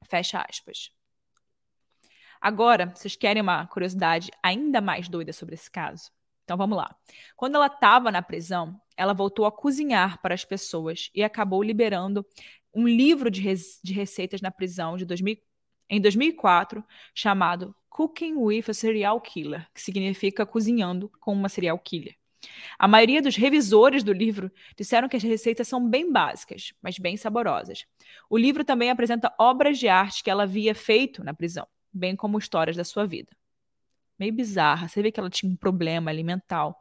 Fecha 0.04 0.44
aspas. 0.50 0.92
Agora, 2.42 2.88
vocês 2.88 3.16
querem 3.16 3.44
uma 3.44 3.68
curiosidade 3.68 4.32
ainda 4.42 4.82
mais 4.82 5.08
doida 5.08 5.32
sobre 5.32 5.54
esse 5.54 5.70
caso? 5.70 6.10
Então 6.44 6.58
vamos 6.58 6.76
lá. 6.76 6.96
Quando 7.36 7.54
ela 7.54 7.68
estava 7.68 8.12
na 8.12 8.24
prisão, 8.24 8.82
ela 8.96 9.14
voltou 9.14 9.46
a 9.46 9.52
cozinhar 9.52 10.20
para 10.20 10.34
as 10.34 10.44
pessoas 10.44 11.12
e 11.14 11.24
acabou 11.24 11.62
liberando 11.62 12.26
um 12.74 12.88
livro 12.88 13.30
de, 13.30 13.44
de 13.84 13.94
receitas 13.94 14.42
na 14.42 14.50
prisão 14.50 14.98
de 14.98 15.06
2000, 15.06 15.38
em 15.88 16.02
2004 16.02 16.84
chamado 17.14 17.76
Cooking 17.88 18.34
with 18.34 18.64
a 18.68 18.74
Serial 18.74 19.22
Killer, 19.22 19.70
que 19.76 19.82
significa 19.82 20.44
cozinhando 20.44 21.08
com 21.20 21.34
uma 21.34 21.50
serial 21.50 21.78
killer. 21.78 22.18
A 22.78 22.88
maioria 22.88 23.22
dos 23.22 23.36
revisores 23.36 24.04
do 24.04 24.14
livro 24.14 24.52
disseram 24.76 25.10
que 25.10 25.18
as 25.18 25.24
receitas 25.24 25.68
são 25.68 25.88
bem 25.88 26.12
básicas, 26.12 26.74
mas 26.82 27.00
bem 27.00 27.18
saborosas. 27.18 27.86
O 28.30 28.38
livro 28.38 28.64
também 28.64 28.90
apresenta 28.90 29.34
obras 29.40 29.78
de 29.80 29.88
arte 29.88 30.24
que 30.24 30.30
ela 30.30 30.44
havia 30.44 30.76
feito 30.76 31.24
na 31.24 31.34
prisão, 31.34 31.68
bem 31.92 32.16
como 32.16 32.38
histórias 32.38 32.76
da 32.76 32.84
sua 32.84 33.06
vida. 33.06 33.32
Meio 34.18 34.34
bizarra, 34.34 34.88
você 34.88 35.02
vê 35.02 35.12
que 35.12 35.20
ela 35.20 35.30
tinha 35.30 35.52
um 35.52 35.56
problema 35.56 36.10
alimentar 36.10 36.74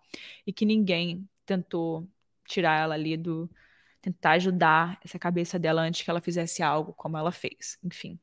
e 0.47 0.53
que 0.53 0.65
ninguém 0.65 1.29
tentou 1.45 2.09
tirar 2.47 2.81
ela 2.81 2.95
ali 2.95 3.17
do. 3.17 3.51
tentar 4.01 4.33
ajudar 4.33 4.99
essa 5.05 5.19
cabeça 5.19 5.59
dela 5.59 5.83
antes 5.83 6.03
que 6.03 6.11
ela 6.11 6.21
fizesse 6.21 6.63
algo 6.63 6.93
como 6.95 7.17
ela 7.17 7.33
fez. 7.33 7.79
Enfim. 7.85 8.19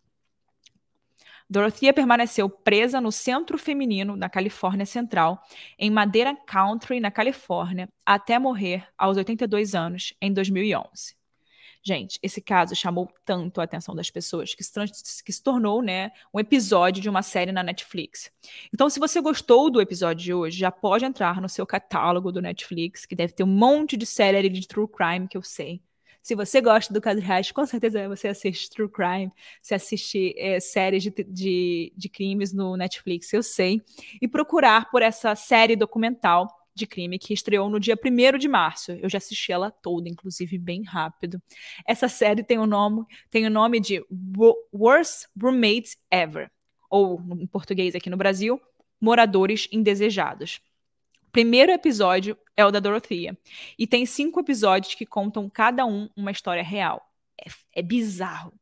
Dorothea 1.50 1.94
permaneceu 1.94 2.50
presa 2.50 3.00
no 3.00 3.12
Centro 3.12 3.58
Feminino 3.58 4.16
na 4.16 4.30
Califórnia 4.30 4.86
Central, 4.86 5.42
em 5.78 5.90
Madeira 5.90 6.36
Country, 6.36 7.00
na 7.00 7.12
Califórnia, 7.12 7.90
até 8.06 8.40
morrer 8.40 8.88
aos 8.98 9.18
82 9.18 9.76
anos, 9.76 10.14
em 10.22 10.34
2011. 10.34 11.16
Gente, 11.86 12.18
esse 12.24 12.42
caso 12.42 12.74
chamou 12.74 13.12
tanto 13.26 13.60
a 13.60 13.66
atenção 13.66 13.94
das 13.94 14.10
pessoas 14.10 14.56
que 14.56 14.64
se, 14.64 14.72
que 15.22 15.34
se, 15.34 15.44
tornou 15.44 15.82
né, 15.82 16.12
um 16.34 16.40
episódio 16.40 17.02
de 17.02 17.10
uma 17.10 17.22
série 17.22 17.52
na 17.52 17.62
Netflix. 17.62 18.32
Então, 18.74 18.90
se 18.90 19.02
você 19.02 19.20
gostou 19.20 19.70
do 19.70 19.82
episódio 19.82 20.24
de 20.24 20.34
hoje, 20.34 20.58
já 20.58 20.72
pode 20.72 21.04
entrar 21.04 21.42
no 21.42 21.50
seu 21.50 21.66
catálogo 21.66 22.32
do 22.32 22.42
Netflix, 22.42 23.06
que 23.06 23.16
deve 23.16 23.34
ter 23.34 23.44
um 23.44 23.48
monte 23.48 23.98
de 23.98 24.06
série 24.06 24.48
de 24.48 24.66
true 24.66 24.88
crime 24.88 25.28
que 25.28 25.38
eu 25.38 25.44
sei. 25.44 25.82
Se 26.24 26.36
você 26.36 26.62
gosta 26.62 26.94
do 26.94 27.02
caso 27.02 27.20
reais, 27.20 27.52
com 27.52 27.66
certeza 27.66 28.08
você 28.08 28.30
assiste 28.30 28.70
True 28.70 28.90
Crime, 28.90 29.30
você 29.62 29.76
assiste 29.76 30.34
é, 30.38 30.58
séries 30.58 31.04
de, 31.04 31.12
de, 31.12 31.94
de 31.98 32.08
crimes 32.08 32.54
no 32.54 32.78
Netflix, 32.78 33.34
eu 33.34 33.44
sei. 33.44 33.82
E 34.22 34.28
procurar 34.28 34.90
por 34.90 35.02
essa 35.02 35.36
série 35.36 35.76
documental 35.76 36.48
de 36.74 36.88
crime 36.88 37.20
que 37.20 37.34
estreou 37.34 37.70
no 37.70 37.78
dia 37.78 38.00
1 38.02 38.38
de 38.38 38.48
março. 38.48 38.94
Eu 38.94 39.10
já 39.10 39.18
assisti 39.18 39.52
ela 39.52 39.70
toda, 39.70 40.08
inclusive 40.08 40.58
bem 40.58 40.84
rápido. 40.84 41.42
Essa 41.86 42.08
série 42.08 42.42
tem 42.42 42.58
o 42.58 42.66
nome, 42.66 43.04
tem 43.30 43.46
o 43.46 43.50
nome 43.50 43.82
de 43.82 44.02
Worst 44.74 45.26
Roommates 45.40 45.98
Ever, 46.10 46.50
ou 46.90 47.22
em 47.38 47.46
português 47.46 47.96
aqui 47.96 48.10
no 48.10 48.16
Brasil, 48.16 48.62
Moradores 49.00 49.68
Indesejados 49.74 50.62
primeiro 51.34 51.72
episódio 51.72 52.38
é 52.56 52.64
o 52.64 52.72
da 52.72 52.80
Dorothea. 52.80 53.36
E 53.78 53.88
tem 53.88 54.06
cinco 54.06 54.40
episódios 54.40 54.94
que 54.94 55.06
contam 55.06 55.50
cada 55.50 55.84
um 55.86 56.08
uma 56.16 56.32
história 56.32 56.64
real. 56.64 57.02
É, 57.44 57.80
é 57.80 57.82
bizarro. 57.82 58.54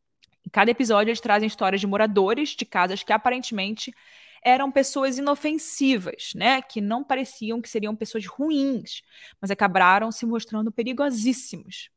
Em 0.47 0.49
cada 0.49 0.71
episódio 0.71 1.09
eles 1.09 1.19
trazem 1.19 1.45
histórias 1.45 1.81
de 1.81 1.85
moradores 1.85 2.49
de 2.49 2.65
casas 2.65 3.03
que 3.03 3.13
aparentemente 3.13 3.93
eram 4.43 4.71
pessoas 4.71 5.17
inofensivas, 5.17 6.31
né? 6.33 6.61
Que 6.61 6.79
não 6.79 7.03
pareciam 7.03 7.61
que 7.61 7.69
seriam 7.69 7.95
pessoas 7.95 8.25
ruins, 8.25 9.03
mas 9.39 9.51
acabaram 9.51 10.09
se 10.09 10.25
mostrando 10.25 10.71
perigosíssimos. 10.71 11.89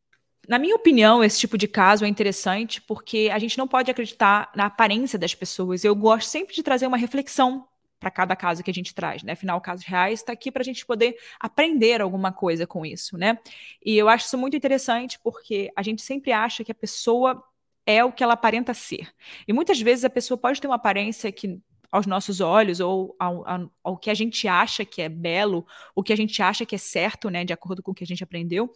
Na 0.47 0.59
minha 0.59 0.75
opinião, 0.75 1.25
esse 1.25 1.39
tipo 1.39 1.57
de 1.57 1.69
caso 1.69 2.05
é 2.05 2.09
interessante 2.09 2.83
porque 2.83 3.31
a 3.33 3.39
gente 3.39 3.57
não 3.57 3.67
pode 3.67 3.91
acreditar 3.91 4.51
na 4.55 4.67
aparência 4.67 5.19
das 5.19 5.35
pessoas. 5.35 5.85
Eu 5.85 5.95
gosto 5.95 6.29
sempre 6.29 6.55
de 6.55 6.63
trazer 6.63 6.87
uma 6.87 6.99
reflexão 6.99 7.67
para 8.05 8.11
cada 8.11 8.37
caso 8.37 8.63
que 8.63 8.71
a 8.71 8.75
gente 8.75 8.95
traz, 8.95 9.23
né? 9.23 9.33
Afinal, 9.33 9.59
casos 9.63 9.87
reais 9.87 10.21
está 10.21 10.31
aqui 10.31 10.53
para 10.53 10.61
a 10.61 10.65
gente 10.65 10.85
poder 10.85 11.17
aprender 11.41 12.03
alguma 12.03 12.31
coisa 12.31 12.67
com 12.67 12.85
isso, 12.85 13.17
né? 13.17 13.39
E 13.83 13.97
eu 13.97 14.11
acho 14.11 14.27
isso 14.27 14.37
muito 14.37 14.55
interessante 14.55 15.19
porque 15.25 15.73
a 15.75 15.83
gente 15.83 16.03
sempre 16.03 16.31
acha 16.31 16.63
que 16.63 16.71
a 16.71 16.75
pessoa 16.75 17.43
é 17.87 18.05
o 18.05 18.13
que 18.13 18.23
ela 18.23 18.35
aparenta 18.35 18.75
ser. 18.75 19.11
E 19.49 19.55
muitas 19.55 19.81
vezes 19.81 20.05
a 20.05 20.11
pessoa 20.11 20.37
pode 20.37 20.61
ter 20.61 20.67
uma 20.67 20.77
aparência 20.77 21.33
que 21.33 21.59
aos 21.91 22.05
nossos 22.05 22.43
olhos 22.43 22.79
ou 22.79 23.17
ao, 23.19 23.49
ao, 23.49 23.71
ao, 23.83 23.97
que 23.97 24.11
a 24.11 24.15
gente 24.15 24.47
acha 24.47 24.85
que 24.85 25.01
é 25.01 25.09
belo, 25.09 25.67
o 25.95 26.03
que 26.03 26.13
a 26.13 26.17
gente 26.17 26.43
acha 26.43 26.67
que 26.67 26.75
é 26.75 26.79
certo, 26.79 27.31
né, 27.31 27.43
de 27.43 27.55
acordo 27.55 27.83
com 27.83 27.93
o 27.93 27.95
que 27.95 28.05
a 28.05 28.07
gente 28.07 28.23
aprendeu, 28.23 28.71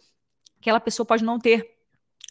aquela 0.59 0.79
pessoa 0.79 1.05
pode 1.05 1.23
não 1.23 1.37
ter 1.37 1.78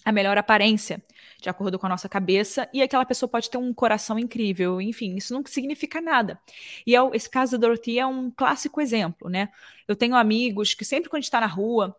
a 0.05 0.13
melhor 0.13 0.39
aparência, 0.39 1.03
de 1.41 1.49
acordo 1.49 1.79
com 1.79 1.87
a 1.87 1.89
nossa 1.89 2.09
cabeça, 2.09 2.69
e 2.73 2.83
aquela 2.83 3.05
pessoa 3.05 3.29
pode 3.29 3.51
ter 3.51 3.59
um 3.59 3.73
coração 3.75 4.19
incrível, 4.19 4.81
enfim, 4.81 5.17
isso 5.17 5.35
não 5.35 5.45
significa 5.47 6.01
nada. 6.01 6.41
E 6.87 6.97
é, 6.97 7.01
esse 7.15 7.29
caso 7.29 7.59
da 7.59 7.67
Dorothy 7.69 7.99
é 7.99 8.07
um 8.07 8.31
clássico 8.31 8.81
exemplo, 8.81 9.29
né? 9.29 9.51
Eu 9.87 9.97
tenho 9.97 10.15
amigos 10.17 10.75
que 10.75 10.85
sempre 10.85 11.11
quando 11.11 11.21
a 11.21 11.23
gente 11.23 11.31
tá 11.31 11.41
na 11.41 11.47
rua 11.47 11.97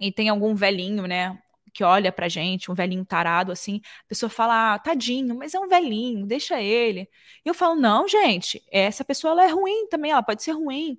e 0.00 0.12
tem 0.12 0.28
algum 0.28 0.54
velhinho, 0.54 1.06
né, 1.06 1.38
que 1.72 1.84
olha 1.84 2.12
pra 2.12 2.28
gente, 2.28 2.70
um 2.70 2.74
velhinho 2.74 3.04
tarado 3.04 3.52
assim, 3.52 3.80
a 4.04 4.08
pessoa 4.08 4.30
fala, 4.30 4.74
ah, 4.74 4.78
tadinho, 4.78 5.34
mas 5.36 5.54
é 5.54 5.60
um 5.60 5.68
velhinho, 5.68 6.26
deixa 6.26 6.60
ele. 6.60 7.08
E 7.44 7.48
eu 7.48 7.54
falo, 7.54 7.74
não, 7.76 8.08
gente, 8.08 8.62
essa 8.70 9.04
pessoa 9.04 9.32
ela 9.32 9.44
é 9.44 9.48
ruim 9.48 9.88
também, 9.88 10.10
ela 10.10 10.22
pode 10.22 10.42
ser 10.42 10.52
ruim, 10.52 10.98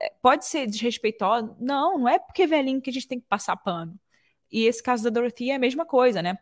é, 0.00 0.12
pode 0.22 0.46
ser 0.46 0.66
desrespeitosa. 0.66 1.54
Não, 1.60 1.98
não 1.98 2.08
é 2.08 2.18
porque 2.18 2.42
é 2.42 2.46
velhinho 2.46 2.80
que 2.80 2.90
a 2.90 2.92
gente 2.92 3.08
tem 3.08 3.20
que 3.20 3.26
passar 3.26 3.56
pano. 3.56 3.98
E 4.50 4.66
esse 4.66 4.82
caso 4.82 5.04
da 5.04 5.10
Dorothy 5.10 5.50
é 5.50 5.56
a 5.56 5.58
mesma 5.58 5.84
coisa, 5.84 6.22
né? 6.22 6.38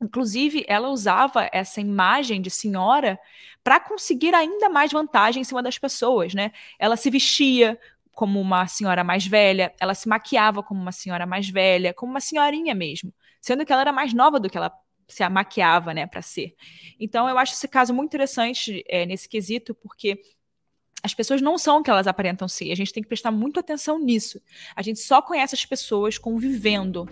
Inclusive, 0.00 0.64
ela 0.68 0.88
usava 0.88 1.48
essa 1.52 1.80
imagem 1.80 2.42
de 2.42 2.50
senhora 2.50 3.18
para 3.62 3.80
conseguir 3.80 4.34
ainda 4.34 4.68
mais 4.68 4.92
vantagem 4.92 5.40
em 5.40 5.44
cima 5.44 5.62
das 5.62 5.78
pessoas, 5.78 6.34
né? 6.34 6.52
Ela 6.78 6.96
se 6.96 7.08
vestia 7.10 7.78
como 8.12 8.40
uma 8.40 8.66
senhora 8.66 9.02
mais 9.02 9.26
velha, 9.26 9.72
ela 9.80 9.94
se 9.94 10.08
maquiava 10.08 10.62
como 10.62 10.80
uma 10.80 10.92
senhora 10.92 11.26
mais 11.26 11.48
velha, 11.48 11.92
como 11.92 12.12
uma 12.12 12.20
senhorinha 12.20 12.74
mesmo, 12.74 13.12
sendo 13.40 13.64
que 13.64 13.72
ela 13.72 13.82
era 13.82 13.92
mais 13.92 14.12
nova 14.12 14.38
do 14.38 14.48
que 14.48 14.56
ela 14.56 14.72
se 15.08 15.28
maquiava, 15.28 15.92
né, 15.92 16.06
para 16.06 16.22
ser. 16.22 16.54
Então, 16.98 17.28
eu 17.28 17.36
acho 17.38 17.52
esse 17.52 17.68
caso 17.68 17.92
muito 17.92 18.10
interessante 18.10 18.84
é, 18.88 19.04
nesse 19.04 19.28
quesito, 19.28 19.74
porque 19.74 20.20
as 21.02 21.12
pessoas 21.12 21.42
não 21.42 21.58
são 21.58 21.78
o 21.78 21.82
que 21.82 21.90
elas 21.90 22.06
aparentam 22.06 22.48
ser. 22.48 22.72
A 22.72 22.74
gente 22.74 22.92
tem 22.92 23.02
que 23.02 23.08
prestar 23.08 23.30
muito 23.30 23.60
atenção 23.60 23.98
nisso. 23.98 24.40
A 24.74 24.80
gente 24.80 25.00
só 25.00 25.20
conhece 25.20 25.54
as 25.54 25.66
pessoas 25.66 26.16
convivendo 26.16 27.06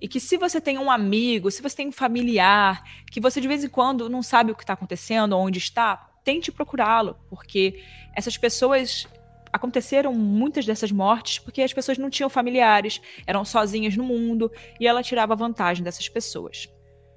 e 0.00 0.08
que 0.08 0.20
se 0.20 0.36
você 0.36 0.60
tem 0.60 0.78
um 0.78 0.90
amigo, 0.90 1.50
se 1.50 1.62
você 1.62 1.76
tem 1.76 1.88
um 1.88 1.92
familiar, 1.92 2.82
que 3.10 3.20
você 3.20 3.40
de 3.40 3.48
vez 3.48 3.64
em 3.64 3.68
quando 3.68 4.08
não 4.08 4.22
sabe 4.22 4.52
o 4.52 4.54
que 4.54 4.62
está 4.62 4.74
acontecendo, 4.74 5.36
onde 5.36 5.58
está, 5.58 5.96
tente 6.24 6.52
procurá-lo, 6.52 7.16
porque 7.28 7.82
essas 8.14 8.36
pessoas 8.36 9.08
aconteceram 9.52 10.12
muitas 10.12 10.66
dessas 10.66 10.92
mortes 10.92 11.38
porque 11.38 11.62
as 11.62 11.72
pessoas 11.72 11.98
não 11.98 12.10
tinham 12.10 12.28
familiares, 12.28 13.00
eram 13.26 13.44
sozinhas 13.44 13.96
no 13.96 14.04
mundo 14.04 14.52
e 14.78 14.86
ela 14.86 15.02
tirava 15.02 15.34
vantagem 15.34 15.82
dessas 15.82 16.08
pessoas. 16.08 16.68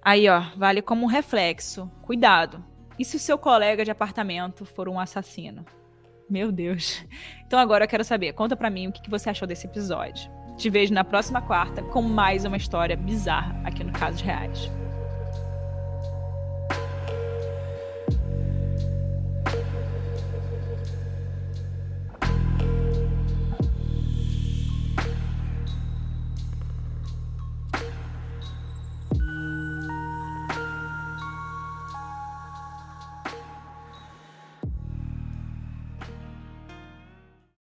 Aí, 0.01 0.27
ó, 0.27 0.41
vale 0.57 0.81
como 0.81 1.03
um 1.03 1.07
reflexo. 1.07 1.91
Cuidado. 2.01 2.63
E 2.97 3.05
se 3.05 3.17
o 3.17 3.19
seu 3.19 3.37
colega 3.37 3.85
de 3.85 3.91
apartamento 3.91 4.65
for 4.65 4.89
um 4.89 4.99
assassino? 4.99 5.65
Meu 6.29 6.51
Deus. 6.51 7.03
Então 7.45 7.59
agora 7.59 7.83
eu 7.83 7.87
quero 7.89 8.03
saber, 8.05 8.31
conta 8.31 8.55
para 8.55 8.69
mim 8.69 8.87
o 8.87 8.91
que 8.93 9.09
você 9.09 9.29
achou 9.29 9.45
desse 9.45 9.67
episódio. 9.67 10.31
Te 10.61 10.69
vejo 10.69 10.93
na 10.93 11.03
próxima 11.03 11.41
quarta 11.41 11.81
com 11.81 12.03
mais 12.03 12.45
uma 12.45 12.55
história 12.55 12.95
bizarra 12.95 13.59
aqui 13.63 13.83
no 13.83 13.91
Casos 13.91 14.21
Reais. 14.21 14.69